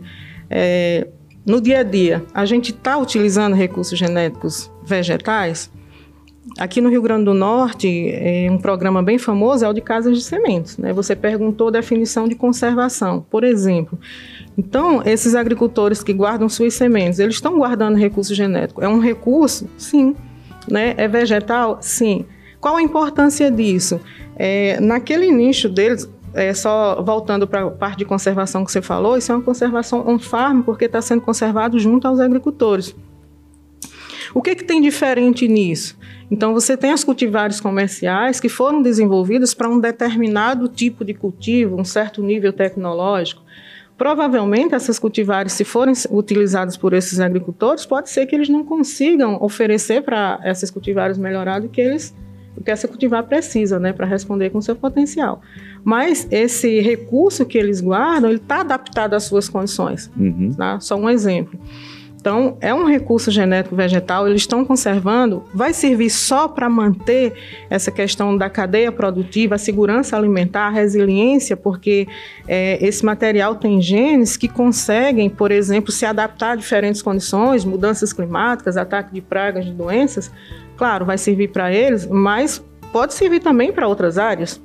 É, 0.50 1.08
no 1.46 1.62
dia 1.62 1.80
a 1.80 1.84
dia, 1.84 2.24
a 2.34 2.46
gente 2.46 2.72
está 2.72 2.98
utilizando 2.98 3.56
recursos 3.56 3.98
genéticos 3.98 4.72
vegetais? 4.84 5.72
Aqui 6.58 6.82
no 6.82 6.90
Rio 6.90 7.02
Grande 7.02 7.26
do 7.26 7.34
Norte, 7.34 8.10
é 8.12 8.50
um 8.52 8.58
programa 8.58 9.04
bem 9.04 9.18
famoso 9.20 9.64
é 9.64 9.70
o 9.70 9.74
de 9.74 9.82
casas 9.82 10.18
de 10.18 10.24
sementes. 10.24 10.78
Né? 10.78 10.92
Você 10.92 11.16
perguntou 11.16 11.70
definição 11.70 12.28
de 12.28 12.36
conservação, 12.36 13.26
por 13.30 13.44
exemplo. 13.44 14.00
Então, 14.58 15.02
esses 15.06 15.36
agricultores 15.36 16.04
que 16.04 16.12
guardam 16.12 16.50
suas 16.50 16.74
sementes, 16.74 17.20
eles 17.20 17.36
estão 17.36 17.58
guardando 17.58 17.96
recurso 17.96 18.34
genético. 18.34 18.84
É 18.84 18.90
um 18.90 19.00
recurso? 19.00 19.70
Sim. 19.78 20.16
Né? 20.68 20.96
É 20.98 21.08
vegetal? 21.08 21.78
Sim. 21.82 22.26
Qual 22.60 22.76
a 22.76 22.82
importância 22.82 23.50
disso? 23.50 24.02
É, 24.42 24.80
naquele 24.80 25.30
nicho 25.30 25.68
deles, 25.68 26.10
é, 26.34 26.54
só 26.54 27.04
voltando 27.04 27.46
para 27.46 27.66
a 27.66 27.72
parte 27.72 27.98
de 27.98 28.06
conservação 28.06 28.64
que 28.64 28.72
você 28.72 28.82
falou, 28.82 29.18
isso 29.18 29.30
é 29.34 29.36
uma 29.36 29.44
conservação 29.44 30.08
on-farm, 30.08 30.62
porque 30.62 30.86
está 30.86 31.02
sendo 31.02 31.22
conservado 31.22 31.78
junto 31.78 32.08
aos 32.08 32.22
agricultores. 32.22 32.96
O 34.34 34.42
que, 34.42 34.56
que 34.56 34.64
tem 34.64 34.80
diferente 34.80 35.46
nisso? 35.46 35.98
Então, 36.32 36.54
você 36.54 36.78
tem 36.78 36.92
as 36.92 37.04
cultivares 37.04 37.60
comerciais 37.60 38.40
que 38.40 38.48
foram 38.48 38.82
desenvolvidas 38.82 39.54
para 39.54 39.68
um 39.68 39.80
determinado 39.80 40.70
tipo 40.70 41.04
de 41.04 41.14
cultivo, 41.14 41.76
um 41.76 41.84
certo 41.84 42.22
nível 42.22 42.54
tecnológico. 42.54 43.42
Provavelmente, 43.98 44.76
essas 44.76 44.98
cultivares, 45.00 45.52
se 45.52 45.66
forem 45.66 45.94
utilizadas 46.12 46.78
por 46.78 46.94
esses 46.94 47.20
agricultores, 47.20 47.86
pode 47.86 48.10
ser 48.10 48.28
que 48.28 48.36
eles 48.36 48.48
não 48.48 48.64
consigam 48.64 49.38
oferecer 49.42 50.04
para 50.04 50.40
essas 50.44 50.72
cultivares 50.72 51.18
melhoradas 51.18 51.70
que 51.70 51.82
eles 51.82 52.14
o 52.60 52.64
que 52.64 52.72
essa 52.72 52.88
cultivar 52.88 53.24
precisa, 53.24 53.80
né, 53.80 53.94
para 53.94 54.06
responder 54.06 54.50
com 54.50 54.62
seu 54.62 54.76
potencial. 54.76 55.42
Mas 55.84 56.28
esse 56.30 56.82
recurso 56.82 57.46
que 57.46 57.58
eles 57.58 57.80
guardam, 57.80 58.30
ele 58.30 58.40
está 58.40 58.62
adaptado 58.62 59.14
às 59.14 59.24
suas 59.24 59.48
condições. 59.48 60.12
Uhum. 60.18 60.54
Tá? 60.56 60.80
Só 60.80 60.96
um 60.96 61.10
exemplo. 61.10 61.60
Então, 62.20 62.58
é 62.60 62.74
um 62.74 62.86
recurso 62.86 63.32
genético 63.32 63.78
vegetal, 63.78 64.28
eles 64.28 64.42
estão 64.42 64.66
conservando, 64.66 65.42
vai 65.54 65.74
servir 65.74 66.10
só 66.10 66.50
para 66.50 66.68
manter 66.68 67.32
essa 67.70 67.92
questão 67.92 68.36
da 68.36 68.50
cadeia 68.50 68.92
produtiva, 68.92 69.56
a 69.56 69.58
segurança 69.58 70.18
alimentar, 70.18 70.68
a 70.68 70.70
resiliência, 70.70 71.56
porque 71.56 72.10
é, 72.46 72.78
esse 72.86 73.06
material 73.06 73.56
tem 73.56 73.82
genes 73.82 74.36
que 74.36 74.50
conseguem, 74.50 75.30
por 75.30 75.50
exemplo, 75.50 75.94
se 75.94 76.06
adaptar 76.06 76.52
a 76.52 76.56
diferentes 76.58 77.02
condições, 77.02 77.64
mudanças 77.64 78.12
climáticas, 78.12 78.76
ataque 78.76 79.14
de 79.14 79.22
pragas, 79.22 79.64
de 79.64 79.72
doenças. 79.72 80.30
Claro, 80.80 81.06
vai 81.06 81.18
servir 81.18 81.50
para 81.50 81.74
eles, 81.74 82.08
mas 82.08 82.64
pode 82.94 83.14
servir 83.14 83.42
também 83.42 83.70
para 83.70 83.86
outras 83.86 84.18
áreas. 84.18 84.62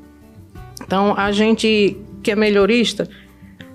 Então, 0.80 1.12
a 1.16 1.32
gente 1.32 1.96
que 2.22 2.30
é 2.30 2.36
melhorista, 2.36 3.08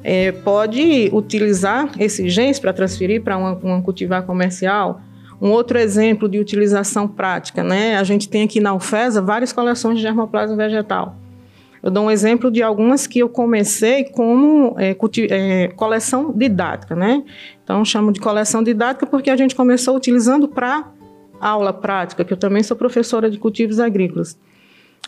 é, 0.01 0.31
pode 0.31 1.09
utilizar 1.11 1.91
esses 1.99 2.31
genes 2.33 2.57
para 2.57 2.71
transferir 2.71 3.21
para 3.21 3.37
uma, 3.37 3.51
uma 3.55 3.81
cultivar 3.81 4.23
comercial. 4.23 5.01
Um 5.41 5.49
outro 5.49 5.77
exemplo 5.77 6.29
de 6.29 6.39
utilização 6.39 7.09
prática, 7.09 7.61
né? 7.61 7.97
A 7.97 8.05
gente 8.05 8.29
tem 8.29 8.43
aqui 8.43 8.61
na 8.61 8.73
UFESA 8.73 9.21
várias 9.21 9.51
coleções 9.51 9.97
de 9.97 10.01
germoplasma 10.01 10.55
vegetal. 10.55 11.17
Eu 11.83 11.91
dou 11.91 12.05
um 12.05 12.11
exemplo 12.11 12.49
de 12.49 12.63
algumas 12.63 13.05
que 13.05 13.19
eu 13.19 13.27
comecei 13.27 14.05
como 14.05 14.75
é, 14.77 14.95
é, 15.29 15.67
coleção 15.75 16.31
didática, 16.33 16.95
né? 16.95 17.21
Então, 17.61 17.83
chamo 17.83 18.13
de 18.13 18.21
coleção 18.21 18.63
didática 18.63 19.05
porque 19.05 19.29
a 19.29 19.35
gente 19.35 19.53
começou 19.53 19.97
utilizando 19.97 20.47
para 20.47 20.89
aula 21.39 21.73
prática, 21.73 22.23
que 22.23 22.33
eu 22.33 22.37
também 22.37 22.63
sou 22.63 22.75
professora 22.75 23.29
de 23.29 23.37
cultivos 23.37 23.79
agrícolas. 23.79 24.37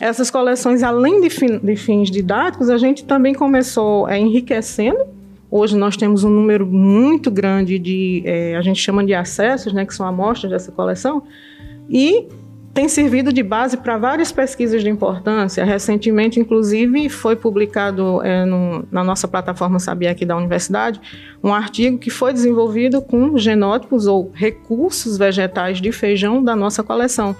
essas 0.00 0.30
coleções, 0.30 0.82
além 0.82 1.20
de, 1.20 1.30
fin 1.30 1.58
de 1.58 1.76
fins 1.76 2.10
didáticos, 2.10 2.70
a 2.70 2.78
gente 2.78 3.04
também 3.04 3.34
começou 3.34 4.08
é, 4.08 4.18
enriquecendo. 4.18 4.98
Hoje 5.50 5.76
nós 5.76 5.96
temos 5.96 6.24
um 6.24 6.30
número 6.30 6.66
muito 6.66 7.30
grande 7.30 7.78
de, 7.78 8.22
é, 8.24 8.56
a 8.56 8.62
gente 8.62 8.80
chama 8.80 9.04
de 9.04 9.12
acessos, 9.12 9.72
né, 9.72 9.84
que 9.84 9.94
são 9.94 10.06
amostras 10.06 10.50
dessa 10.50 10.72
coleção, 10.72 11.22
e 11.90 12.26
tem 12.74 12.88
servido 12.88 13.32
de 13.32 13.42
base 13.42 13.76
para 13.76 13.98
várias 13.98 14.32
pesquisas 14.32 14.82
de 14.82 14.88
importância. 14.88 15.64
Recentemente, 15.64 16.40
inclusive, 16.40 17.08
foi 17.10 17.36
publicado 17.36 18.22
é, 18.22 18.46
no, 18.46 18.84
na 18.90 19.04
nossa 19.04 19.28
plataforma 19.28 19.78
Sabia 19.78 20.10
aqui 20.10 20.24
da 20.24 20.36
Universidade 20.36 21.00
um 21.44 21.52
artigo 21.52 21.98
que 21.98 22.08
foi 22.08 22.32
desenvolvido 22.32 23.02
com 23.02 23.36
genótipos 23.36 24.06
ou 24.06 24.30
recursos 24.32 25.18
vegetais 25.18 25.80
de 25.80 25.92
feijão 25.92 26.42
da 26.42 26.56
nossa 26.56 26.82
coleção. 26.82 27.36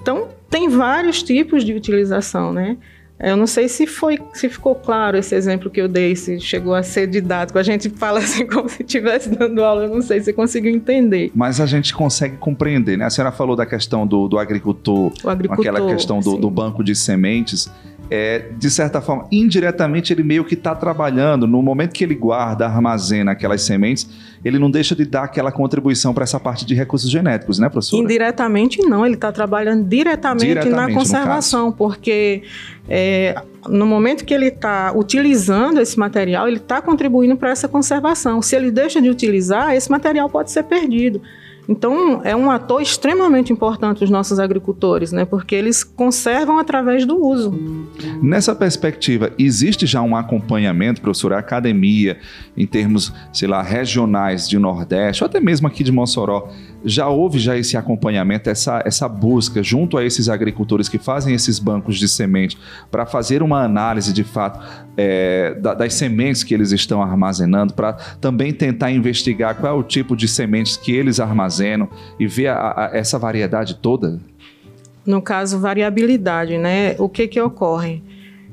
Então, 0.00 0.28
tem 0.50 0.68
vários 0.68 1.22
tipos 1.22 1.64
de 1.64 1.72
utilização, 1.72 2.52
né? 2.52 2.76
Eu 3.20 3.36
não 3.36 3.46
sei 3.46 3.68
se 3.68 3.86
foi, 3.86 4.18
se 4.32 4.48
ficou 4.48 4.74
claro 4.74 5.16
esse 5.18 5.34
exemplo 5.34 5.68
que 5.68 5.80
eu 5.80 5.88
dei, 5.88 6.14
se 6.14 6.38
chegou 6.40 6.74
a 6.74 6.82
ser 6.82 7.06
didático. 7.08 7.58
A 7.58 7.62
gente 7.62 7.90
fala 7.90 8.20
assim 8.20 8.46
como 8.48 8.68
se 8.68 8.82
estivesse 8.82 9.30
dando 9.30 9.62
aula, 9.62 9.84
eu 9.84 9.94
não 9.94 10.02
sei 10.02 10.20
se 10.20 10.32
conseguiu 10.32 10.72
entender. 10.72 11.32
Mas 11.34 11.60
a 11.60 11.66
gente 11.66 11.92
consegue 11.92 12.36
compreender, 12.36 12.96
né? 12.96 13.06
A 13.06 13.10
senhora 13.10 13.32
falou 13.32 13.56
da 13.56 13.66
questão 13.66 14.06
do, 14.06 14.28
do 14.28 14.38
agricultor, 14.38 15.12
agricultor, 15.24 15.66
aquela 15.66 15.90
questão 15.92 16.20
do, 16.20 16.36
do 16.36 16.50
banco 16.50 16.84
de 16.84 16.94
sementes 16.94 17.70
é, 18.10 18.50
de 18.56 18.70
certa 18.70 19.00
forma, 19.00 19.26
indiretamente 19.30 20.12
ele 20.12 20.22
meio 20.22 20.44
que 20.44 20.54
está 20.54 20.74
trabalhando. 20.74 21.46
No 21.46 21.62
momento 21.62 21.92
que 21.92 22.04
ele 22.04 22.14
guarda, 22.14 22.66
armazena 22.66 23.32
aquelas 23.32 23.62
sementes, 23.62 24.08
ele 24.44 24.58
não 24.58 24.70
deixa 24.70 24.94
de 24.94 25.04
dar 25.04 25.24
aquela 25.24 25.50
contribuição 25.50 26.14
para 26.14 26.24
essa 26.24 26.38
parte 26.38 26.64
de 26.64 26.74
recursos 26.74 27.10
genéticos, 27.10 27.58
né, 27.58 27.68
professor? 27.68 27.96
Indiretamente 27.96 28.80
não, 28.82 29.04
ele 29.04 29.14
está 29.14 29.32
trabalhando 29.32 29.84
diretamente, 29.84 30.46
diretamente, 30.46 30.76
na 30.76 30.92
conservação, 30.92 31.72
porque 31.72 32.42
é, 32.88 33.34
no 33.68 33.86
momento 33.86 34.24
que 34.24 34.32
ele 34.32 34.46
está 34.46 34.92
utilizando 34.94 35.80
esse 35.80 35.98
material, 35.98 36.46
ele 36.48 36.58
está 36.58 36.80
contribuindo 36.80 37.36
para 37.36 37.50
essa 37.50 37.68
conservação. 37.68 38.40
Se 38.40 38.56
ele 38.56 38.70
deixa 38.70 39.00
de 39.00 39.10
utilizar, 39.10 39.74
esse 39.74 39.90
material 39.90 40.28
pode 40.28 40.50
ser 40.50 40.62
perdido. 40.64 41.20
Então, 41.68 42.22
é 42.24 42.34
um 42.34 42.50
ator 42.50 42.80
extremamente 42.80 43.52
importante 43.52 44.02
os 44.02 44.08
nossos 44.08 44.38
agricultores, 44.38 45.12
né? 45.12 45.26
Porque 45.26 45.54
eles 45.54 45.84
conservam 45.84 46.58
através 46.58 47.04
do 47.04 47.22
uso. 47.22 47.52
Nessa 48.22 48.54
perspectiva, 48.54 49.30
existe 49.38 49.86
já 49.86 50.00
um 50.00 50.16
acompanhamento, 50.16 51.02
professor, 51.02 51.34
a 51.34 51.38
academia, 51.38 52.18
em 52.56 52.66
termos, 52.66 53.12
sei 53.32 53.46
lá, 53.46 53.60
regionais 53.60 54.48
de 54.48 54.58
Nordeste, 54.58 55.22
ou 55.22 55.26
até 55.26 55.40
mesmo 55.40 55.66
aqui 55.66 55.84
de 55.84 55.92
Mossoró, 55.92 56.48
já 56.84 57.08
houve 57.08 57.38
já 57.38 57.56
esse 57.56 57.76
acompanhamento, 57.76 58.48
essa, 58.48 58.82
essa 58.84 59.08
busca 59.08 59.62
junto 59.62 59.96
a 59.96 60.04
esses 60.04 60.28
agricultores 60.28 60.88
que 60.88 60.98
fazem 60.98 61.34
esses 61.34 61.58
bancos 61.58 61.98
de 61.98 62.08
semente 62.08 62.56
para 62.90 63.04
fazer 63.04 63.42
uma 63.42 63.62
análise 63.62 64.12
de 64.12 64.24
fato 64.24 64.64
é, 64.96 65.54
das 65.54 65.94
sementes 65.94 66.42
que 66.42 66.54
eles 66.54 66.72
estão 66.72 67.02
armazenando, 67.02 67.74
para 67.74 67.94
também 68.20 68.52
tentar 68.52 68.90
investigar 68.90 69.56
qual 69.56 69.76
é 69.76 69.78
o 69.78 69.82
tipo 69.82 70.16
de 70.16 70.28
sementes 70.28 70.76
que 70.76 70.92
eles 70.92 71.20
armazenam 71.20 71.88
e 72.18 72.26
ver 72.26 72.48
a, 72.48 72.90
a, 72.90 72.90
essa 72.92 73.18
variedade 73.18 73.76
toda? 73.76 74.20
No 75.04 75.22
caso, 75.22 75.58
variabilidade, 75.58 76.58
né? 76.58 76.94
O 76.98 77.08
que 77.08 77.26
que 77.26 77.40
ocorre? 77.40 78.02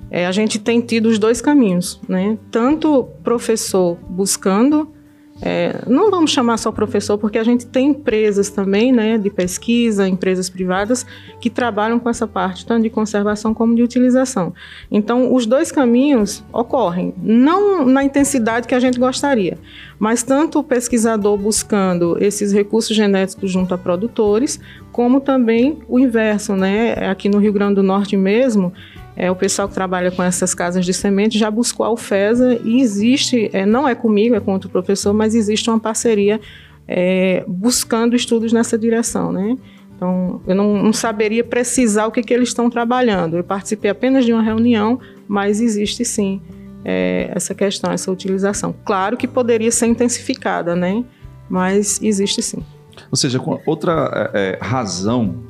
É, 0.10 0.25
a 0.25 0.32
gente 0.32 0.60
tem 0.60 0.79
tido 0.79 1.08
os 1.08 1.20
dois 1.20 1.41
caminhos, 1.41 2.00
né? 2.08 2.38
Tanto 2.50 3.10
professor 3.24 3.98
buscando 4.10 4.95
é, 5.42 5.84
não 5.86 6.10
vamos 6.10 6.32
chamar 6.32 6.58
só 6.58 6.72
professor, 6.72 7.18
porque 7.18 7.38
a 7.38 7.44
gente 7.44 7.65
tem 7.65 7.89
empresas 7.89 8.50
também, 8.50 8.92
né, 8.92 9.18
de 9.18 9.30
pesquisa, 9.30 10.08
empresas 10.08 10.50
privadas, 10.50 11.06
que 11.42 11.50
trabalham 11.50 12.00
com 12.00 12.10
essa 12.10 12.25
parte, 12.25 12.65
tanto 12.65 12.84
de 12.84 12.89
conservação 12.89 13.54
como 13.54 13.75
de 13.75 13.84
utilização. 13.84 14.54
Então, 14.89 15.34
os 15.34 15.46
dois 15.46 15.74
caminhos 15.74 16.44
ocorrem, 16.54 17.13
não 17.18 17.86
na 17.86 18.04
intensidade 18.04 18.65
que 18.65 18.74
a 18.74 18.80
gente 18.80 18.98
gostaria, 18.98 19.58
mas 20.00 20.24
tanto 20.24 20.60
o 20.60 20.63
pesquisador 20.63 21.38
buscando 21.38 22.18
esses 22.24 22.54
recursos 22.54 22.96
genéticos 22.96 23.51
junto 23.51 23.74
a 23.74 23.77
produtores, 23.77 24.60
como 24.92 25.20
também 25.20 25.80
o 25.89 26.00
inverso, 26.00 26.56
né? 26.56 26.94
Aqui 27.10 27.27
no 27.27 27.39
Rio 27.39 27.51
Grande 27.51 27.75
do 27.75 27.84
Norte 27.84 28.15
mesmo, 28.15 28.72
é, 29.15 29.31
o 29.31 29.36
pessoal 29.36 29.67
que 29.67 29.74
trabalha 29.74 30.12
com 30.12 30.22
essas 30.22 30.53
casas 30.53 30.86
de 30.86 30.93
semente 30.93 31.39
já 31.39 31.49
buscou 31.49 31.86
a 31.86 31.91
UFESA 31.91 32.60
e 32.63 32.82
existe, 32.82 33.49
é, 33.54 33.65
não 33.65 33.88
é 33.88 33.95
comigo, 33.95 34.36
é 34.36 34.39
com 34.39 34.51
outro 34.51 34.69
professor, 34.69 35.13
mas 35.13 35.34
existe 35.34 35.69
uma 35.69 35.80
parceria 35.80 36.39
é, 36.88 37.43
buscando 37.47 38.15
estudos 38.15 38.51
nessa 38.51 38.78
direção, 38.78 39.32
né? 39.32 39.58
Então, 39.95 40.41
eu 40.45 40.54
não, 40.54 40.84
não 40.84 40.93
saberia 40.93 41.43
precisar 41.43 42.06
o 42.08 42.12
que, 42.12 42.21
que, 42.21 42.34
eles 42.34 42.49
estão 42.49 42.69
trabalhando. 42.69 43.38
Eu 43.38 43.43
participei 43.45 43.89
apenas 43.89 44.25
de 44.25 44.34
uma 44.34 44.41
reunião, 44.41 44.99
mas 45.25 45.62
existe 45.62 46.04
sim 46.04 46.41
é, 46.84 47.32
essa 47.34 47.56
questão, 47.56 47.93
essa 47.93 48.12
utilização. 48.12 48.75
Claro 48.84 49.15
que 49.15 49.25
poderia 49.25 49.71
ser 49.71 49.86
intensificada, 49.88 50.75
né? 50.75 51.04
Mas 51.49 52.01
existe 52.01 52.41
sim. 52.41 52.62
Ou 53.10 53.15
seja, 53.15 53.41
outra 53.65 54.32
é, 54.34 54.60
é 54.60 54.65
razão 54.65 55.45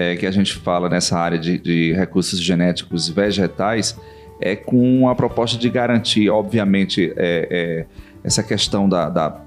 é, 0.00 0.16
que 0.16 0.24
a 0.24 0.30
gente 0.30 0.54
fala 0.54 0.88
nessa 0.88 1.18
área 1.18 1.38
de, 1.38 1.58
de 1.58 1.92
recursos 1.92 2.40
genéticos 2.40 3.06
vegetais 3.10 3.94
é 4.40 4.56
com 4.56 5.06
a 5.06 5.14
proposta 5.14 5.58
de 5.58 5.68
garantir, 5.68 6.30
obviamente, 6.30 7.12
é, 7.18 7.46
é, 7.50 7.86
essa 8.24 8.42
questão 8.42 8.88
da, 8.88 9.10
da 9.10 9.42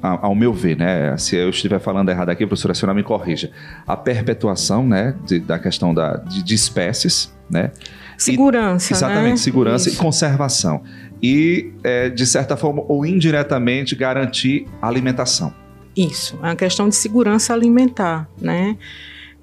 ao 0.00 0.34
meu 0.34 0.52
ver, 0.52 0.76
né? 0.76 1.16
Se 1.16 1.34
eu 1.36 1.48
estiver 1.48 1.78
falando 1.80 2.10
errado 2.10 2.28
aqui, 2.28 2.46
professora, 2.46 2.72
a 2.72 2.74
senhora 2.74 2.94
me 2.94 3.02
corrija. 3.02 3.50
A 3.86 3.96
perpetuação, 3.96 4.86
né? 4.86 5.14
De, 5.24 5.38
da 5.38 5.58
questão 5.58 5.94
da, 5.94 6.16
de, 6.16 6.42
de 6.42 6.54
espécies, 6.54 7.34
né? 7.50 7.70
Segurança. 8.16 8.92
E, 8.92 8.96
exatamente, 8.96 9.30
né? 9.30 9.36
segurança 9.36 9.88
Isso. 9.88 9.98
e 9.98 10.02
conservação. 10.02 10.82
E, 11.22 11.72
é, 11.82 12.10
de 12.10 12.26
certa 12.26 12.54
forma, 12.54 12.82
ou 12.86 13.04
indiretamente, 13.04 13.94
garantir 13.94 14.66
alimentação. 14.80 15.54
Isso, 15.96 16.38
é 16.42 16.46
uma 16.46 16.56
questão 16.56 16.88
de 16.88 16.96
segurança 16.96 17.54
alimentar, 17.54 18.28
né? 18.40 18.76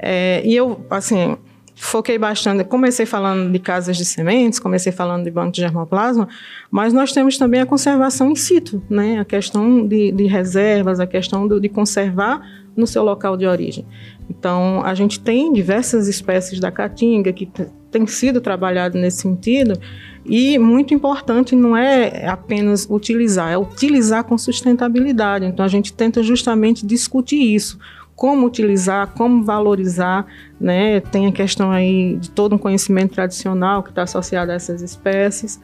É, 0.02 0.42
e 0.44 0.56
eu, 0.56 0.84
assim, 0.90 1.38
foquei 1.76 2.18
bastante. 2.18 2.64
Comecei 2.64 3.06
falando 3.06 3.52
de 3.52 3.60
casas 3.60 3.98
de 3.98 4.06
sementes, 4.06 4.60
comecei 4.60 4.92
falando 4.92 5.24
de 5.24 5.32
banco 5.32 5.52
de 5.52 5.62
germoplasma, 5.62 6.28
mas 6.70 6.94
nós 6.94 7.12
temos 7.12 7.38
também 7.38 7.62
a 7.62 7.66
conservação 7.66 8.32
in 8.32 8.36
situ, 8.36 8.82
né? 8.90 9.20
A 9.20 9.26
questão 9.26 9.88
de, 9.88 10.12
de 10.12 10.26
reservas, 10.26 11.00
a 11.00 11.08
questão 11.08 11.48
do, 11.48 11.60
de 11.60 11.70
conservar 11.70 12.42
no 12.76 12.88
seu 12.88 13.04
local 13.04 13.36
de 13.36 13.46
origem. 13.46 13.86
Então, 14.30 14.82
a 14.84 14.94
gente 14.96 15.20
tem 15.20 15.52
diversas 15.52 16.08
espécies 16.08 16.60
da 16.60 16.72
caatinga 16.72 17.34
que 17.34 17.50
tem 17.92 18.08
sido 18.08 18.40
trabalhado 18.40 18.98
nesse 18.98 19.18
sentido 19.18 19.78
e 20.26 20.58
muito 20.58 20.94
importante 20.94 21.56
não 21.56 21.76
é 21.76 22.28
apenas 22.28 22.88
utilizar, 22.90 23.52
é 23.52 23.58
utilizar 23.58 24.24
com 24.24 24.38
sustentabilidade. 24.38 25.46
Então, 25.46 25.66
a 25.66 25.68
gente 25.68 25.92
tenta 25.92 26.24
justamente 26.24 26.86
discutir 26.86 27.42
isso 27.54 27.78
como 28.22 28.46
utilizar, 28.46 29.08
como 29.18 29.44
valorizar, 29.44 30.28
né? 30.60 31.00
Tem 31.00 31.26
a 31.26 31.32
questão 31.32 31.72
aí 31.72 32.18
de 32.18 32.30
todo 32.30 32.54
um 32.54 32.58
conhecimento 32.60 33.16
tradicional 33.16 33.82
que 33.82 33.90
está 33.90 34.04
associado 34.04 34.52
a 34.52 34.54
essas 34.54 34.84
espécies. 34.84 35.60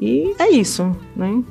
E 0.00 0.34
é 0.36 0.50
isso, 0.50 0.96
né? 1.14 1.44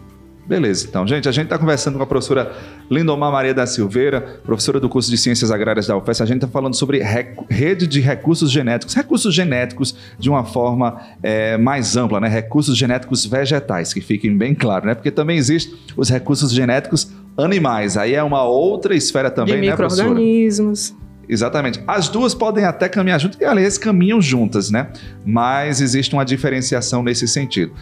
Beleza, 0.46 0.86
então, 0.90 1.08
gente, 1.08 1.30
a 1.30 1.32
gente 1.32 1.46
está 1.46 1.58
conversando 1.58 1.96
com 1.96 2.04
a 2.04 2.06
professora 2.06 2.54
Lindomar 2.90 3.32
Maria 3.32 3.54
da 3.54 3.66
Silveira, 3.66 4.42
professora 4.44 4.78
do 4.78 4.90
curso 4.90 5.10
de 5.10 5.18
Ciências 5.18 5.52
Agrárias 5.52 5.88
da 5.88 5.96
UFES. 5.96 6.20
A 6.20 6.26
gente 6.26 6.44
está 6.44 6.50
falando 6.50 6.76
sobre 6.76 7.02
rede 7.50 7.88
de 7.88 8.02
recursos 8.02 8.52
genéticos, 8.52 8.94
recursos 8.94 9.34
genéticos 9.34 9.96
de 10.20 10.30
uma 10.30 10.44
forma 10.44 11.00
é, 11.24 11.58
mais 11.58 11.96
ampla, 11.96 12.20
né? 12.20 12.28
Recursos 12.28 12.78
genéticos 12.78 13.26
vegetais, 13.26 13.94
que 13.94 14.02
fiquem 14.02 14.38
bem 14.38 14.54
claro, 14.54 14.88
né? 14.88 14.96
Porque 14.96 15.12
também 15.12 15.38
existem 15.38 15.74
os 15.96 16.10
recursos 16.10 16.52
genéticos 16.52 17.10
animais. 17.38 17.98
Aí 17.98 18.14
é 18.14 18.24
uma 18.24 18.44
outra 18.44 18.96
esfera 18.96 19.30
também, 19.30 19.62
de 19.62 19.70
né, 19.70 19.76
professora? 19.76 20.10
micro-organismos. 20.10 20.96
Exatamente. 21.28 21.82
As 21.88 22.10
duas 22.10 22.36
podem 22.36 22.66
até 22.66 22.90
caminhar 22.90 23.20
juntas, 23.20 23.40
e 23.40 23.46
aliás, 23.46 23.78
caminham 23.78 24.22
juntas, 24.22 24.70
né? 24.70 24.90
Mas 25.26 25.80
existe 25.80 26.14
uma 26.14 26.26
diferenciação 26.26 27.02
nesse 27.02 27.28
sentido. 27.28 27.74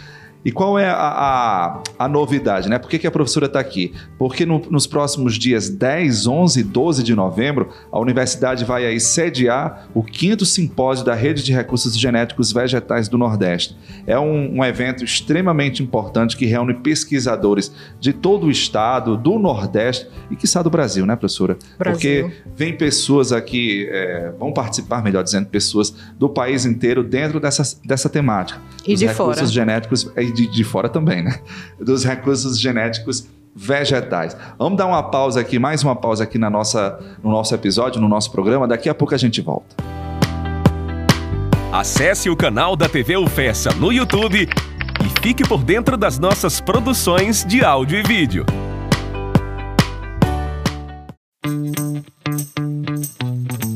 E 0.43 0.51
qual 0.51 0.79
é 0.79 0.87
a, 0.87 0.95
a, 0.95 1.83
a, 1.99 2.07
novidade, 2.07 2.69
né? 2.69 2.79
Por 2.79 2.89
que, 2.89 2.97
que 2.97 3.05
a 3.05 3.11
professora 3.11 3.47
está 3.47 3.59
aqui? 3.59 3.93
Porque 4.17 4.45
no, 4.45 4.61
nos 4.69 4.87
próximos 4.87 5.37
dias 5.37 5.69
10, 5.69 6.27
11 6.27 6.59
e 6.61 6.63
12 6.63 7.03
de 7.03 7.13
novembro, 7.13 7.69
a 7.91 7.99
universidade 7.99 8.63
vai 8.63 8.85
aí 8.85 9.01
sediar 9.01 9.89
o 9.93 10.01
quinto 10.01 10.45
simpósio 10.45 11.03
da 11.03 11.13
Rede 11.13 11.43
de 11.43 11.51
Recursos 11.51 11.97
Genéticos 11.97 12.53
Vegetais 12.53 13.09
do 13.09 13.17
Nordeste. 13.17 13.75
É 14.07 14.17
um, 14.17 14.59
um 14.59 14.63
evento 14.63 15.03
extremamente 15.03 15.83
importante 15.83 16.37
que 16.37 16.45
reúne 16.45 16.73
pesquisadores 16.73 17.73
de 17.99 18.13
todo 18.13 18.47
o 18.47 18.51
estado, 18.51 19.17
do 19.17 19.37
Nordeste 19.37 20.07
e 20.31 20.37
que 20.37 20.45
está 20.45 20.61
do 20.61 20.69
Brasil, 20.69 21.05
né, 21.05 21.17
professora? 21.17 21.57
Brasil. 21.77 21.93
Porque 21.93 22.41
vem 22.55 22.77
pessoas 22.77 23.33
aqui, 23.33 23.89
é, 23.91 24.31
vão 24.39 24.53
participar, 24.53 25.03
melhor 25.03 25.21
dizendo, 25.21 25.47
pessoas 25.47 25.93
do 26.17 26.29
país 26.29 26.65
inteiro 26.65 27.03
dentro 27.03 27.41
dessa, 27.41 27.77
dessa 27.85 28.07
temática. 28.07 28.61
E 28.87 28.95
de 28.95 29.05
recursos 29.05 29.41
fora. 29.41 29.51
genéticos 29.51 30.09
de, 30.31 30.47
de 30.47 30.63
fora 30.63 30.89
também, 30.89 31.23
né? 31.23 31.39
Dos 31.79 32.03
recursos 32.03 32.59
genéticos 32.59 33.27
vegetais. 33.55 34.35
Vamos 34.57 34.77
dar 34.77 34.85
uma 34.85 35.03
pausa 35.03 35.41
aqui, 35.41 35.59
mais 35.59 35.83
uma 35.83 35.95
pausa 35.95 36.23
aqui 36.23 36.37
na 36.37 36.49
nossa, 36.49 36.99
no 37.23 37.29
nosso 37.29 37.53
episódio, 37.53 37.99
no 37.99 38.07
nosso 38.07 38.31
programa. 38.31 38.67
Daqui 38.67 38.89
a 38.89 38.93
pouco 38.93 39.13
a 39.13 39.17
gente 39.17 39.41
volta. 39.41 39.75
Acesse 41.71 42.29
o 42.29 42.35
canal 42.35 42.75
da 42.75 42.89
TV 42.89 43.17
UFESA 43.17 43.71
no 43.75 43.91
YouTube 43.91 44.47
e 45.05 45.21
fique 45.21 45.47
por 45.47 45.63
dentro 45.63 45.95
das 45.97 46.17
nossas 46.17 46.59
produções 46.59 47.45
de 47.45 47.63
áudio 47.63 47.99
e 47.99 48.03
vídeo. 48.03 48.45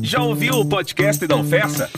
Já 0.02 0.22
ouviu 0.22 0.54
o 0.54 0.64
podcast 0.64 1.26
da 1.26 1.36
UFESA? 1.36 1.90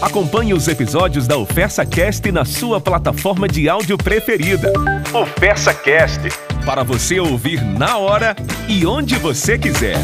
Acompanhe 0.00 0.54
os 0.54 0.66
episódios 0.66 1.26
da 1.26 1.36
UFESA 1.36 1.84
Cast 1.84 2.32
na 2.32 2.42
sua 2.42 2.80
plataforma 2.80 3.46
de 3.46 3.68
áudio 3.68 3.98
preferida. 3.98 4.72
UFESA 5.12 5.74
Cast, 5.74 6.20
para 6.64 6.82
você 6.82 7.20
ouvir 7.20 7.62
na 7.62 7.98
hora 7.98 8.34
e 8.66 8.86
onde 8.86 9.16
você 9.16 9.58
quiser. 9.58 9.98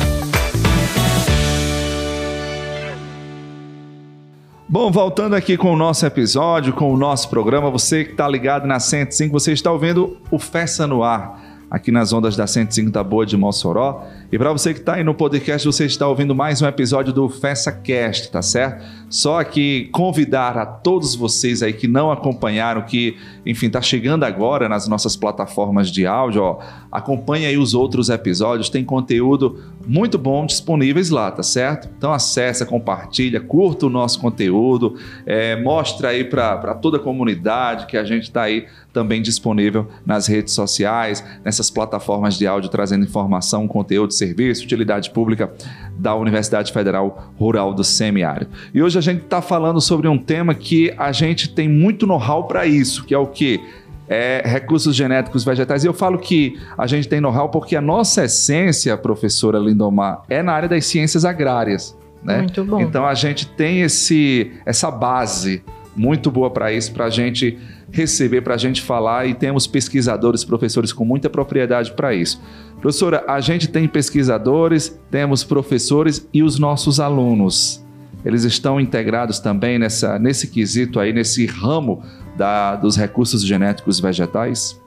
Bom, 4.69 4.91
voltando 4.91 5.35
aqui 5.35 5.57
com 5.57 5.73
o 5.73 5.77
nosso 5.77 6.05
episódio, 6.05 6.75
com 6.75 6.93
o 6.93 6.97
nosso 6.97 7.31
programa, 7.31 7.71
você 7.71 8.05
que 8.05 8.11
está 8.11 8.29
ligado 8.29 8.67
na 8.67 8.79
105, 8.79 9.33
você 9.33 9.53
está 9.53 9.73
ouvindo 9.73 10.19
o 10.31 10.39
Festa 10.39 10.87
no 10.87 11.03
Ar, 11.03 11.41
aqui 11.71 11.91
nas 11.91 12.13
ondas 12.13 12.37
da 12.37 12.47
105 12.47 12.91
da 12.91 13.03
Boa 13.03 13.27
de 13.27 13.37
Mossoró. 13.37 14.05
E 14.31 14.39
para 14.39 14.53
você 14.53 14.73
que 14.73 14.81
está 14.81 14.95
aí 14.95 15.05
no 15.05 15.15
podcast, 15.15 15.67
você 15.67 15.85
está 15.85 16.07
ouvindo 16.07 16.35
mais 16.35 16.63
um 16.63 16.67
episódio 16.67 17.13
do 17.13 17.29
Festa 17.29 17.73
Cast, 17.73 18.31
tá 18.31 18.41
certo? 18.41 18.85
Só 19.09 19.43
que 19.43 19.89
convidar 19.93 20.57
a 20.57 20.65
todos 20.65 21.15
vocês 21.15 21.63
aí 21.63 21.73
que 21.73 21.89
não 21.89 22.11
acompanharam, 22.11 22.83
que, 22.83 23.17
enfim, 23.47 23.69
está 23.69 23.81
chegando 23.81 24.25
agora 24.25 24.69
nas 24.69 24.89
nossas 24.89 25.17
plataformas 25.17 25.91
de 25.91 26.07
áudio, 26.07 26.43
ó, 26.43 26.59
acompanhe 26.91 27.47
aí 27.47 27.57
os 27.57 27.75
outros 27.75 28.09
episódios, 28.09 28.69
tem 28.69 28.85
conteúdo 28.85 29.63
muito 29.87 30.19
bom 30.19 30.45
disponíveis 30.45 31.11
lá, 31.11 31.31
tá 31.31 31.45
certo? 31.45 31.89
Então 31.97 32.13
acessa, 32.13 32.67
compartilha, 32.67 33.41
curta 33.41 33.87
o 33.87 33.91
nosso 33.91 34.19
conteúdo, 34.19 34.97
é, 35.25 35.55
mostra 35.63 36.09
aí 36.09 36.25
para 36.25 36.75
toda 36.75 36.97
a 36.97 37.01
comunidade 37.01 37.87
que 37.87 37.97
a 37.97 38.05
gente 38.05 38.25
está 38.25 38.43
aí 38.43 38.67
também 38.93 39.23
disponível 39.23 39.87
nas 40.05 40.27
redes 40.27 40.55
sociais, 40.55 41.23
nessas 41.45 41.71
plataformas 41.71 42.37
de 42.37 42.47
áudio, 42.47 42.71
trazendo 42.71 43.05
informação, 43.05 43.69
conteúdo, 43.69 44.13
serviço, 44.13 44.65
utilidade 44.65 45.11
pública 45.11 45.53
da 45.99 46.15
Universidade 46.15 46.73
Federal 46.73 47.33
Rural 47.39 47.73
do 47.73 47.83
Semiárido. 47.83 48.51
E 48.73 48.83
hoje 48.83 48.99
a 48.99 49.01
gente 49.01 49.23
está 49.23 49.41
falando 49.41 49.81
sobre 49.81 50.09
um 50.09 50.19
tema 50.19 50.55
que 50.55 50.93
a 50.97 51.13
gente 51.13 51.49
tem 51.49 51.69
muito 51.69 52.07
know-how 52.07 52.45
para 52.45 52.67
isso, 52.67 53.05
que 53.05 53.15
é 53.15 53.19
o 53.19 53.27
que? 53.27 53.61
É, 54.09 54.43
recursos 54.45 54.95
genéticos 54.95 55.45
vegetais. 55.45 55.83
E 55.83 55.89
eu 55.89 55.95
falo 55.95 56.19
que 56.19 56.57
a 56.79 56.87
gente 56.87 57.09
tem 57.09 57.21
know-how 57.21 57.49
porque 57.49 57.75
a 57.75 57.81
nossa 57.81 58.25
essência, 58.25 58.97
professora 58.97 59.59
Lindomar, 59.59 60.23
é 60.29 60.43
na 60.43 60.53
área 60.53 60.69
das 60.69 60.87
ciências 60.87 61.25
agrárias. 61.25 61.97
Né? 62.23 62.39
Muito 62.39 62.65
bom. 62.65 62.81
Então 62.81 63.05
a 63.05 63.15
gente 63.15 63.47
tem 63.49 63.83
esse, 63.83 64.53
essa 64.65 64.91
base 64.91 65.63
muito 65.97 66.31
boa 66.31 66.51
para 66.51 66.73
isso, 66.73 66.93
para 66.93 67.07
a 67.07 67.11
gente 67.11 67.59
receber, 67.91 68.43
para 68.43 68.55
a 68.55 68.59
gente 68.59 68.83
falar, 68.83 69.27
e 69.27 69.35
temos 69.35 69.67
pesquisadores, 69.67 70.45
professores 70.45 70.93
com 70.93 71.05
muita 71.05 71.31
propriedade 71.31 71.93
para 71.93 72.15
isso. 72.15 72.41
Professora, 72.81 73.25
a 73.27 73.41
gente 73.41 73.69
tem 73.69 73.89
pesquisadores, 73.89 74.99
temos 75.11 75.43
professores 75.43 76.29
e 76.33 76.43
os 76.43 76.59
nossos 76.59 77.01
alunos. 77.01 77.85
Eles 78.25 78.45
estão 78.45 78.81
integrados 78.81 79.39
também 79.39 79.79
nessa, 79.79 80.19
nesse 80.19 80.49
quesito 80.49 81.01
aí, 81.01 81.13
nesse 81.13 81.47
ramo 81.47 82.03
da, 82.37 82.77
dos 82.77 82.97
recursos 82.97 83.45
genéticos 83.45 83.99
vegetais? 83.99 84.81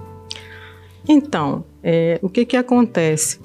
Então, 1.08 1.64
é, 1.84 2.20
o 2.22 2.30
que, 2.30 2.46
que 2.46 2.56
acontece? 2.56 3.40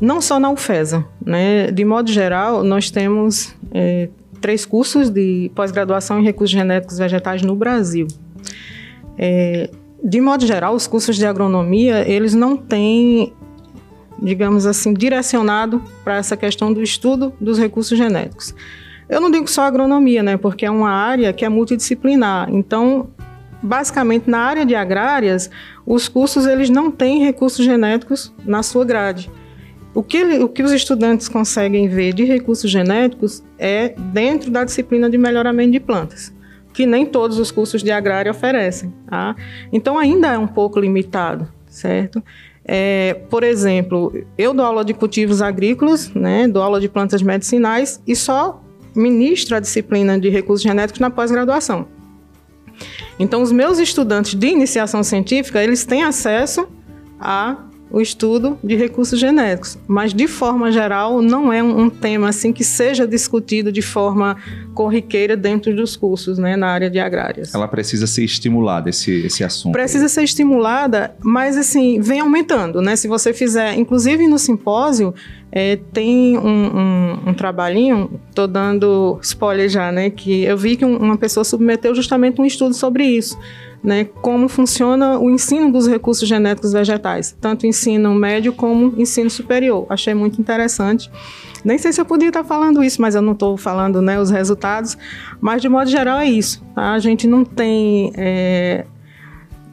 Não 0.00 0.20
só 0.20 0.38
na 0.38 0.50
UFESA, 0.50 1.04
né? 1.24 1.70
De 1.70 1.84
modo 1.84 2.10
geral, 2.10 2.62
nós 2.64 2.90
temos 2.90 3.54
é, 3.72 4.08
três 4.40 4.64
cursos 4.64 5.10
de 5.10 5.50
pós-graduação 5.54 6.20
em 6.20 6.24
recursos 6.24 6.50
genéticos 6.50 6.98
vegetais 6.98 7.42
no 7.42 7.54
Brasil. 7.54 8.06
É, 9.16 9.70
de 10.02 10.20
modo 10.20 10.46
geral, 10.46 10.74
os 10.74 10.86
cursos 10.86 11.16
de 11.16 11.26
agronomia, 11.26 12.08
eles 12.08 12.34
não 12.34 12.56
têm, 12.56 13.32
digamos 14.22 14.66
assim, 14.66 14.92
direcionado 14.92 15.82
para 16.02 16.16
essa 16.16 16.36
questão 16.36 16.72
do 16.72 16.82
estudo 16.82 17.32
dos 17.40 17.58
recursos 17.58 17.96
genéticos. 17.96 18.54
Eu 19.08 19.20
não 19.20 19.30
digo 19.30 19.48
só 19.48 19.62
agronomia, 19.62 20.22
né, 20.22 20.36
porque 20.36 20.66
é 20.66 20.70
uma 20.70 20.90
área 20.90 21.32
que 21.32 21.44
é 21.44 21.48
multidisciplinar. 21.48 22.48
Então, 22.50 23.08
basicamente, 23.62 24.28
na 24.28 24.38
área 24.38 24.66
de 24.66 24.74
agrárias, 24.74 25.50
os 25.86 26.08
cursos 26.08 26.46
eles 26.46 26.68
não 26.68 26.90
têm 26.90 27.24
recursos 27.24 27.64
genéticos 27.64 28.32
na 28.44 28.62
sua 28.62 28.84
grade. 28.84 29.30
O 29.94 30.02
que, 30.02 30.22
o 30.22 30.48
que 30.48 30.62
os 30.62 30.70
estudantes 30.72 31.28
conseguem 31.28 31.88
ver 31.88 32.12
de 32.12 32.24
recursos 32.24 32.70
genéticos 32.70 33.42
é 33.58 33.94
dentro 34.12 34.50
da 34.50 34.62
disciplina 34.62 35.08
de 35.08 35.16
melhoramento 35.16 35.72
de 35.72 35.80
plantas, 35.80 36.32
que 36.74 36.84
nem 36.84 37.06
todos 37.06 37.38
os 37.38 37.50
cursos 37.50 37.82
de 37.82 37.90
agrária 37.90 38.30
oferecem. 38.30 38.92
Tá? 39.08 39.34
Então, 39.72 39.98
ainda 39.98 40.28
é 40.28 40.38
um 40.38 40.46
pouco 40.46 40.78
limitado, 40.78 41.48
certo? 41.66 42.22
É, 42.70 43.14
por 43.30 43.42
exemplo, 43.42 44.12
eu 44.36 44.52
dou 44.52 44.64
aula 44.64 44.84
de 44.84 44.92
cultivos 44.92 45.40
agrícolas, 45.40 46.12
né, 46.12 46.46
dou 46.46 46.62
aula 46.62 46.78
de 46.78 46.86
plantas 46.86 47.22
medicinais 47.22 47.98
e 48.06 48.14
só 48.14 48.62
ministro 48.94 49.56
a 49.56 49.60
disciplina 49.60 50.18
de 50.20 50.28
recursos 50.28 50.62
genéticos 50.62 51.00
na 51.00 51.08
pós-graduação. 51.08 51.88
Então, 53.18 53.42
os 53.42 53.50
meus 53.50 53.78
estudantes 53.78 54.34
de 54.34 54.48
iniciação 54.48 55.02
científica, 55.02 55.64
eles 55.64 55.86
têm 55.86 56.02
acesso 56.02 56.68
a 57.18 57.56
o 57.90 58.00
estudo 58.00 58.58
de 58.62 58.76
recursos 58.76 59.18
genéticos, 59.18 59.78
mas 59.86 60.12
de 60.12 60.28
forma 60.28 60.70
geral 60.70 61.22
não 61.22 61.52
é 61.52 61.62
um, 61.62 61.84
um, 61.84 61.90
tema 61.90 62.28
assim 62.28 62.52
que 62.52 62.62
seja 62.62 63.06
discutido 63.06 63.72
de 63.72 63.80
forma 63.80 64.36
corriqueira 64.74 65.36
dentro 65.36 65.74
dos 65.74 65.96
cursos, 65.96 66.38
né, 66.38 66.56
na 66.56 66.68
área 66.68 66.90
de 66.90 66.98
agrárias. 66.98 67.54
Ela 67.54 67.66
precisa 67.66 68.06
ser 68.06 68.24
estimulada 68.24 68.90
esse 68.90 69.10
esse 69.24 69.42
assunto. 69.42 69.72
Precisa 69.72 70.04
aí. 70.04 70.08
ser 70.10 70.22
estimulada, 70.22 71.14
mas 71.22 71.56
assim 71.56 72.00
vem 72.00 72.20
aumentando, 72.20 72.82
né? 72.82 72.94
Se 72.94 73.08
você 73.08 73.32
fizer, 73.32 73.74
inclusive 73.74 74.26
no 74.26 74.38
simpósio 74.38 75.14
é, 75.50 75.76
tem 75.92 76.36
um, 76.36 76.42
um, 76.44 77.18
um 77.28 77.34
trabalhinho, 77.34 78.20
estou 78.28 78.46
dando 78.46 79.18
spoiler 79.22 79.68
já, 79.68 79.90
né? 79.90 80.10
Que 80.10 80.44
eu 80.44 80.56
vi 80.56 80.76
que 80.76 80.84
uma 80.84 81.16
pessoa 81.16 81.42
submeteu 81.42 81.94
justamente 81.94 82.40
um 82.40 82.44
estudo 82.44 82.74
sobre 82.74 83.04
isso 83.04 83.38
né, 83.82 84.04
como 84.20 84.48
funciona 84.48 85.18
o 85.18 85.30
ensino 85.30 85.70
dos 85.70 85.86
recursos 85.86 86.28
genéticos 86.28 86.72
vegetais, 86.72 87.36
tanto 87.40 87.66
ensino 87.66 88.14
médio 88.14 88.52
como 88.52 88.94
ensino 89.00 89.30
superior. 89.30 89.86
Achei 89.88 90.14
muito 90.14 90.40
interessante. 90.40 91.10
Nem 91.64 91.78
sei 91.78 91.92
se 91.92 92.00
eu 92.00 92.04
podia 92.04 92.28
estar 92.28 92.44
falando 92.44 92.82
isso, 92.82 93.00
mas 93.00 93.14
eu 93.14 93.22
não 93.22 93.32
estou 93.32 93.56
falando 93.56 94.00
né, 94.00 94.20
os 94.20 94.30
resultados. 94.30 94.96
Mas, 95.40 95.60
de 95.62 95.68
modo 95.68 95.90
geral, 95.90 96.18
é 96.18 96.26
isso. 96.26 96.64
Tá? 96.74 96.92
A 96.92 96.98
gente 96.98 97.26
não 97.26 97.44
tem 97.44 98.12
é, 98.16 98.84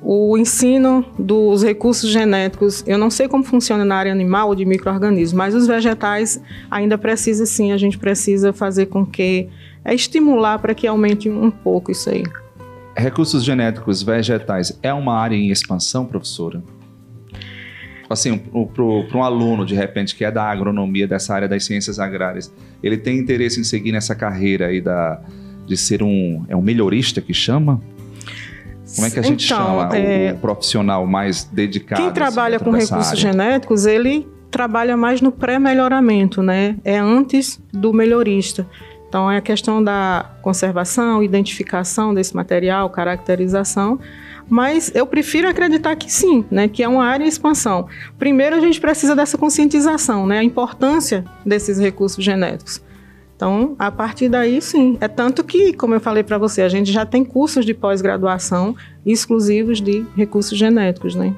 o 0.02 0.38
ensino 0.38 1.06
dos 1.18 1.64
recursos 1.64 2.10
genéticos. 2.10 2.84
Eu 2.88 2.98
não 2.98 3.10
sei 3.10 3.28
como 3.28 3.44
funciona 3.44 3.86
na 3.86 3.96
área 3.96 4.12
animal 4.12 4.50
ou 4.50 4.56
de 4.56 4.66
micro-organismos, 4.66 5.34
mas 5.34 5.56
os 5.56 5.68
vegetais 5.68 6.42
ainda 6.70 6.98
precisa 6.98 7.46
sim, 7.46 7.72
a 7.72 7.78
gente 7.78 7.98
precisa 7.98 8.54
fazer 8.54 8.86
com 8.88 9.06
que. 9.06 9.50
É 9.88 9.94
estimular 9.94 10.58
para 10.58 10.74
que 10.74 10.88
aumente 10.88 11.30
um 11.30 11.52
pouco 11.52 11.92
isso 11.92 12.10
aí. 12.10 12.24
Recursos 12.96 13.44
genéticos 13.44 14.02
vegetais 14.02 14.78
é 14.82 14.94
uma 14.94 15.18
área 15.18 15.36
em 15.36 15.50
expansão, 15.50 16.06
professora? 16.06 16.64
Assim, 18.10 18.38
para 18.38 19.18
um 19.18 19.24
aluno, 19.24 19.66
de 19.66 19.74
repente, 19.74 20.16
que 20.16 20.24
é 20.24 20.32
da 20.32 20.44
agronomia, 20.44 21.08
dessa 21.08 21.34
área 21.34 21.48
das 21.48 21.66
ciências 21.66 22.00
agrárias, 22.00 22.54
ele 22.82 22.98
tem 22.98 23.18
interesse 23.18 23.60
em 23.60 23.64
seguir 23.64 23.92
nessa 23.92 24.14
carreira 24.14 24.68
aí 24.68 24.80
da, 24.80 25.20
de 25.66 25.76
ser 25.76 26.04
um, 26.04 26.46
é 26.48 26.56
um 26.56 26.62
melhorista 26.62 27.20
que 27.20 27.34
chama? 27.34 27.82
Como 28.96 29.08
é 29.08 29.10
que 29.10 29.20
a 29.20 29.24
gente 29.24 29.46
então, 29.46 29.58
chama 29.58 29.98
é... 29.98 30.34
o, 30.34 30.38
profissional 30.38 31.06
mais 31.08 31.44
dedicado? 31.44 32.02
Quem 32.02 32.12
trabalha 32.12 32.58
assim, 32.58 32.66
com 32.66 32.72
recursos 32.72 33.08
área? 33.08 33.16
genéticos, 33.20 33.86
ele 33.86 34.28
trabalha 34.52 34.96
mais 34.96 35.20
no 35.20 35.32
pré-melhoramento, 35.32 36.42
né? 36.42 36.78
É 36.84 36.98
antes 36.98 37.60
do 37.74 37.92
melhorista. 37.92 38.66
Então, 39.16 39.32
é 39.32 39.38
a 39.38 39.42
questão 39.42 39.82
da 39.82 40.30
conservação, 40.42 41.24
identificação 41.24 42.14
desse 42.14 42.36
material, 42.36 42.90
caracterização, 42.90 43.98
mas 44.50 44.92
eu 44.94 45.08
prefiro 45.08 45.48
acreditar 45.48 45.96
que 45.96 46.12
sim, 46.12 46.44
né, 46.52 46.68
que 46.68 46.84
é 46.84 46.88
uma 46.90 47.06
área 47.06 47.24
em 47.24 47.28
expansão. 47.30 47.88
Primeiro, 48.20 48.58
a 48.58 48.60
gente 48.60 48.78
precisa 48.78 49.16
dessa 49.16 49.38
conscientização, 49.38 50.28
né, 50.28 50.40
a 50.40 50.44
importância 50.44 51.24
desses 51.46 51.80
recursos 51.80 52.22
genéticos. 52.22 52.84
Então, 53.38 53.74
a 53.80 53.90
partir 53.90 54.28
daí, 54.28 54.62
sim. 54.62 54.98
É 55.00 55.08
tanto 55.08 55.46
que, 55.46 55.72
como 55.72 55.94
eu 55.94 56.02
falei 56.02 56.22
para 56.22 56.38
você, 56.38 56.62
a 56.62 56.68
gente 56.68 56.92
já 56.92 57.06
tem 57.06 57.24
cursos 57.24 57.66
de 57.66 57.74
pós-graduação 57.74 58.76
exclusivos 59.06 59.80
de 59.80 60.06
recursos 60.18 60.58
genéticos, 60.58 61.16
né? 61.16 61.34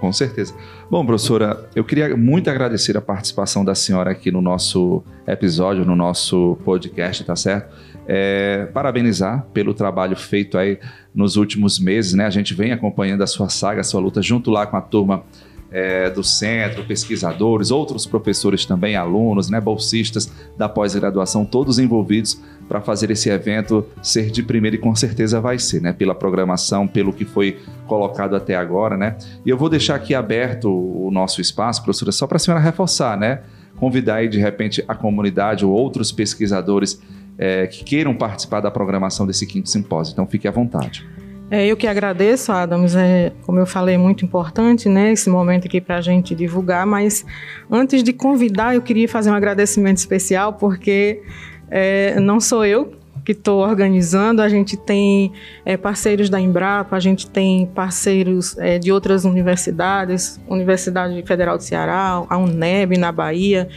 Com 0.00 0.12
certeza. 0.12 0.54
Bom, 0.90 1.04
professora, 1.04 1.68
eu 1.76 1.84
queria 1.84 2.16
muito 2.16 2.48
agradecer 2.48 2.96
a 2.96 3.02
participação 3.02 3.62
da 3.62 3.74
senhora 3.74 4.10
aqui 4.10 4.30
no 4.30 4.40
nosso 4.40 5.04
episódio, 5.26 5.84
no 5.84 5.94
nosso 5.94 6.56
podcast, 6.64 7.22
tá 7.22 7.36
certo? 7.36 7.76
É, 8.08 8.64
parabenizar 8.72 9.46
pelo 9.52 9.74
trabalho 9.74 10.16
feito 10.16 10.56
aí 10.56 10.78
nos 11.14 11.36
últimos 11.36 11.78
meses, 11.78 12.14
né? 12.14 12.24
A 12.24 12.30
gente 12.30 12.54
vem 12.54 12.72
acompanhando 12.72 13.22
a 13.22 13.26
sua 13.26 13.50
saga, 13.50 13.82
a 13.82 13.84
sua 13.84 14.00
luta 14.00 14.22
junto 14.22 14.50
lá 14.50 14.66
com 14.66 14.76
a 14.78 14.80
turma 14.80 15.22
é, 15.70 16.10
do 16.10 16.24
centro, 16.24 16.84
pesquisadores, 16.84 17.70
outros 17.70 18.06
professores 18.06 18.64
também, 18.64 18.96
alunos, 18.96 19.48
né, 19.48 19.60
bolsistas 19.60 20.30
da 20.56 20.68
pós-graduação, 20.68 21.44
todos 21.44 21.78
envolvidos 21.78 22.40
para 22.68 22.80
fazer 22.80 23.10
esse 23.10 23.28
evento 23.28 23.84
ser 24.02 24.30
de 24.30 24.42
primeira 24.42 24.76
e 24.76 24.78
com 24.78 24.94
certeza 24.94 25.40
vai 25.40 25.58
ser, 25.58 25.80
né, 25.80 25.92
pela 25.92 26.14
programação, 26.14 26.86
pelo 26.86 27.12
que 27.12 27.24
foi 27.24 27.58
colocado 27.86 28.34
até 28.34 28.56
agora, 28.56 28.96
né. 28.96 29.16
E 29.44 29.50
eu 29.50 29.56
vou 29.56 29.68
deixar 29.68 29.94
aqui 29.94 30.14
aberto 30.14 30.68
o 30.68 31.10
nosso 31.10 31.40
espaço, 31.40 31.82
professora, 31.82 32.12
só 32.12 32.26
para 32.26 32.36
a 32.36 32.40
senhora 32.40 32.62
reforçar, 32.62 33.16
né, 33.16 33.42
convidar 33.76 34.16
aí 34.16 34.28
de 34.28 34.38
repente 34.38 34.84
a 34.86 34.94
comunidade 34.94 35.64
ou 35.64 35.72
outros 35.72 36.12
pesquisadores 36.12 37.00
é, 37.38 37.66
que 37.66 37.82
queiram 37.84 38.14
participar 38.14 38.60
da 38.60 38.70
programação 38.70 39.26
desse 39.26 39.46
quinto 39.46 39.70
simpósio. 39.70 40.12
Então 40.12 40.26
fique 40.26 40.46
à 40.46 40.50
vontade. 40.50 41.06
É, 41.50 41.66
eu 41.66 41.76
que 41.76 41.86
agradeço, 41.88 42.52
Adams. 42.52 42.94
É, 42.94 43.32
como 43.42 43.58
eu 43.58 43.66
falei, 43.66 43.98
muito 43.98 44.24
importante 44.24 44.88
né, 44.88 45.12
esse 45.12 45.28
momento 45.28 45.66
aqui 45.66 45.80
para 45.80 45.96
a 45.96 46.00
gente 46.00 46.32
divulgar. 46.34 46.86
Mas 46.86 47.26
antes 47.68 48.04
de 48.04 48.12
convidar, 48.12 48.74
eu 48.74 48.82
queria 48.82 49.08
fazer 49.08 49.30
um 49.30 49.34
agradecimento 49.34 49.98
especial, 49.98 50.52
porque 50.52 51.20
é, 51.68 52.20
não 52.20 52.38
sou 52.38 52.64
eu 52.64 52.94
que 53.24 53.32
estou 53.32 53.60
organizando, 53.60 54.40
a 54.40 54.48
gente 54.48 54.76
tem 54.76 55.32
é, 55.64 55.76
parceiros 55.76 56.30
da 56.30 56.40
Embrapa, 56.40 56.96
a 56.96 57.00
gente 57.00 57.28
tem 57.28 57.66
parceiros 57.66 58.56
é, 58.58 58.78
de 58.78 58.90
outras 58.90 59.24
universidades, 59.24 60.40
Universidade 60.48 61.22
Federal 61.26 61.56
do 61.58 61.62
Ceará, 61.62 62.24
a 62.28 62.38
UNEB 62.38 62.96
na 62.96 63.12
Bahia. 63.12 63.68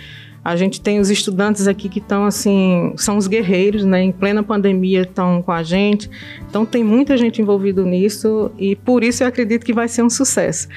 A 0.44 0.56
gente 0.56 0.82
tem 0.82 1.00
os 1.00 1.10
estudantes 1.10 1.68
aqui 1.68 1.88
que 1.88 2.00
estão 2.00 2.26
assim, 2.26 2.94
são 2.98 3.18
os 3.18 3.28
guerreiros, 3.28 3.86
né? 3.86 4.02
Em 4.02 4.12
plena 4.12 4.44
pandemia 4.44 5.02
estão 5.02 5.42
com 5.42 5.52
a 5.52 5.64
gente. 5.64 6.10
Então 6.50 6.66
tem 6.66 6.84
muita 6.84 7.16
gente 7.18 7.42
envolvida 7.42 7.84
nisso 7.84 8.52
e 8.58 8.76
por 8.76 9.04
isso 9.04 9.24
eu 9.24 9.28
acredito 9.28 9.66
que 9.66 9.74
vai 9.74 9.88
ser 9.88 10.04
um 10.04 10.10
sucesso. 10.10 10.68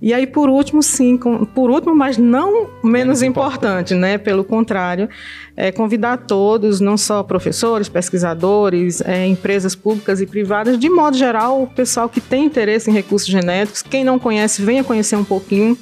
E 0.00 0.12
aí, 0.12 0.26
por 0.26 0.50
último, 0.50 0.82
sim, 0.82 1.16
com, 1.16 1.44
por 1.46 1.70
último, 1.70 1.94
mas 1.94 2.18
não 2.18 2.52
menos, 2.52 2.82
menos 2.82 3.22
importante, 3.22 3.56
importante, 3.56 3.94
né? 3.94 4.18
Pelo 4.18 4.44
contrário, 4.44 5.08
é 5.56 5.72
convidar 5.72 6.18
todos, 6.18 6.80
não 6.80 6.96
só 6.96 7.22
professores, 7.22 7.88
pesquisadores, 7.88 9.00
é, 9.00 9.26
empresas 9.26 9.74
públicas 9.74 10.20
e 10.20 10.26
privadas, 10.26 10.78
de 10.78 10.88
modo 10.88 11.16
geral, 11.16 11.62
o 11.62 11.66
pessoal 11.66 12.08
que 12.08 12.20
tem 12.20 12.44
interesse 12.44 12.90
em 12.90 12.92
recursos 12.92 13.28
genéticos, 13.28 13.82
quem 13.82 14.04
não 14.04 14.18
conhece, 14.18 14.62
venha 14.62 14.84
conhecer 14.84 15.16
um 15.16 15.24
pouquinho. 15.24 15.76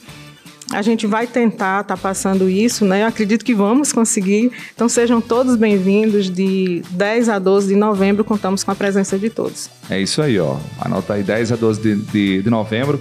A 0.72 0.82
gente 0.82 1.06
vai 1.06 1.26
tentar 1.26 1.82
estar 1.82 1.96
tá 1.96 1.96
passando 1.96 2.48
isso, 2.48 2.84
né? 2.84 3.02
Eu 3.02 3.06
acredito 3.06 3.44
que 3.44 3.54
vamos 3.54 3.92
conseguir. 3.92 4.50
Então 4.74 4.88
sejam 4.88 5.20
todos 5.20 5.56
bem-vindos. 5.56 6.30
De 6.30 6.82
10 6.90 7.28
a 7.28 7.38
12 7.38 7.68
de 7.68 7.76
novembro, 7.76 8.24
contamos 8.24 8.64
com 8.64 8.70
a 8.70 8.74
presença 8.74 9.18
de 9.18 9.30
todos. 9.30 9.70
É 9.90 10.00
isso 10.00 10.22
aí, 10.22 10.38
ó. 10.38 10.56
Anota 10.80 11.14
aí 11.14 11.22
10 11.22 11.52
a 11.52 11.56
12 11.56 11.80
de, 11.80 11.96
de, 11.96 12.42
de 12.42 12.50
novembro. 12.50 13.00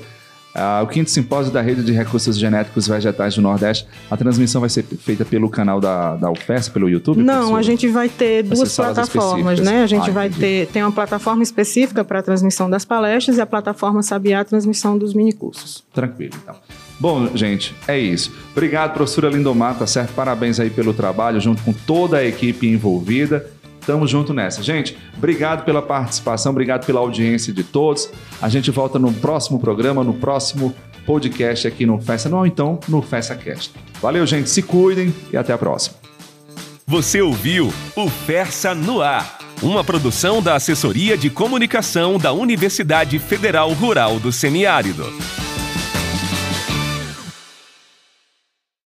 Uh, 0.54 0.84
o 0.84 0.88
quinto 0.88 1.10
simpósio 1.10 1.52
da 1.52 1.62
Rede 1.62 1.84
de 1.84 1.92
Recursos 1.92 2.38
Genéticos 2.38 2.88
Vegetais 2.88 3.34
do 3.34 3.42
Nordeste. 3.42 3.88
A 4.10 4.16
transmissão 4.16 4.62
vai 4.62 4.70
ser 4.70 4.84
feita 4.84 5.26
pelo 5.26 5.50
canal 5.50 5.82
da, 5.82 6.16
da 6.16 6.30
UFES, 6.30 6.70
pelo 6.70 6.88
YouTube? 6.88 7.24
Não, 7.24 7.56
a 7.56 7.64
gente 7.64 7.88
vai 7.88 8.08
ter 8.08 8.44
vai 8.44 8.56
duas 8.56 8.76
plataformas, 8.76 9.60
né? 9.60 9.82
A 9.82 9.88
gente 9.88 10.12
ah, 10.12 10.14
vai 10.14 10.28
entendi. 10.28 10.42
ter 10.42 10.68
tem 10.68 10.84
uma 10.84 10.92
plataforma 10.92 11.42
específica 11.42 12.04
para 12.04 12.20
a 12.20 12.22
transmissão 12.22 12.70
das 12.70 12.86
palestras 12.86 13.38
e 13.38 13.42
a 13.42 13.48
plataforma 13.48 14.04
Sabiá 14.04 14.42
a 14.42 14.46
transmissão 14.46 14.96
dos 14.96 15.16
minicursos. 15.16 15.84
Tranquilo, 15.92 16.34
então. 16.44 16.56
Bom, 17.04 17.36
gente, 17.36 17.76
é 17.86 18.00
isso. 18.00 18.32
Obrigado, 18.54 18.94
professora 18.94 19.28
Lindomar, 19.28 19.78
tá 19.78 19.86
certo? 19.86 20.14
Parabéns 20.14 20.58
aí 20.58 20.70
pelo 20.70 20.94
trabalho, 20.94 21.42
junto 21.42 21.62
com 21.62 21.74
toda 21.74 22.16
a 22.16 22.26
equipe 22.26 22.66
envolvida. 22.66 23.52
Tamo 23.86 24.08
junto 24.08 24.34
nessa. 24.34 24.64
Gente, 24.64 24.96
obrigado 25.18 25.66
pela 25.66 25.82
participação, 25.82 26.54
obrigado 26.54 26.86
pela 26.86 27.02
audiência 27.02 27.52
de 27.52 27.62
todos. 27.62 28.10
A 28.42 28.48
gente 28.48 28.72
volta 28.72 28.98
no 28.98 29.12
próximo 29.12 29.60
programa, 29.60 30.02
no 30.02 30.14
próximo 30.14 30.74
podcast 31.06 31.68
aqui 31.68 31.86
no 31.86 32.00
Festa, 32.02 32.30
não, 32.30 32.46
então 32.46 32.80
no 32.88 33.02
Festa 33.02 33.36
Cast. 33.36 33.74
Valeu, 34.02 34.26
gente, 34.26 34.50
se 34.50 34.62
cuidem 34.62 35.14
e 35.30 35.36
até 35.36 35.52
a 35.52 35.58
próxima. 35.58 35.98
Você 36.88 37.22
ouviu 37.22 37.74
o 37.98 38.10
Fersa 38.10 38.74
no 38.74 39.02
Ar, 39.02 39.40
uma 39.62 39.84
produção 39.84 40.42
da 40.42 40.56
Assessoria 40.56 41.18
de 41.18 41.30
Comunicação 41.30 42.18
da 42.18 42.32
Universidade 42.32 43.20
Federal 43.20 43.74
Rural 43.74 44.22
do 44.22 44.32
Semiárido. 44.32 45.04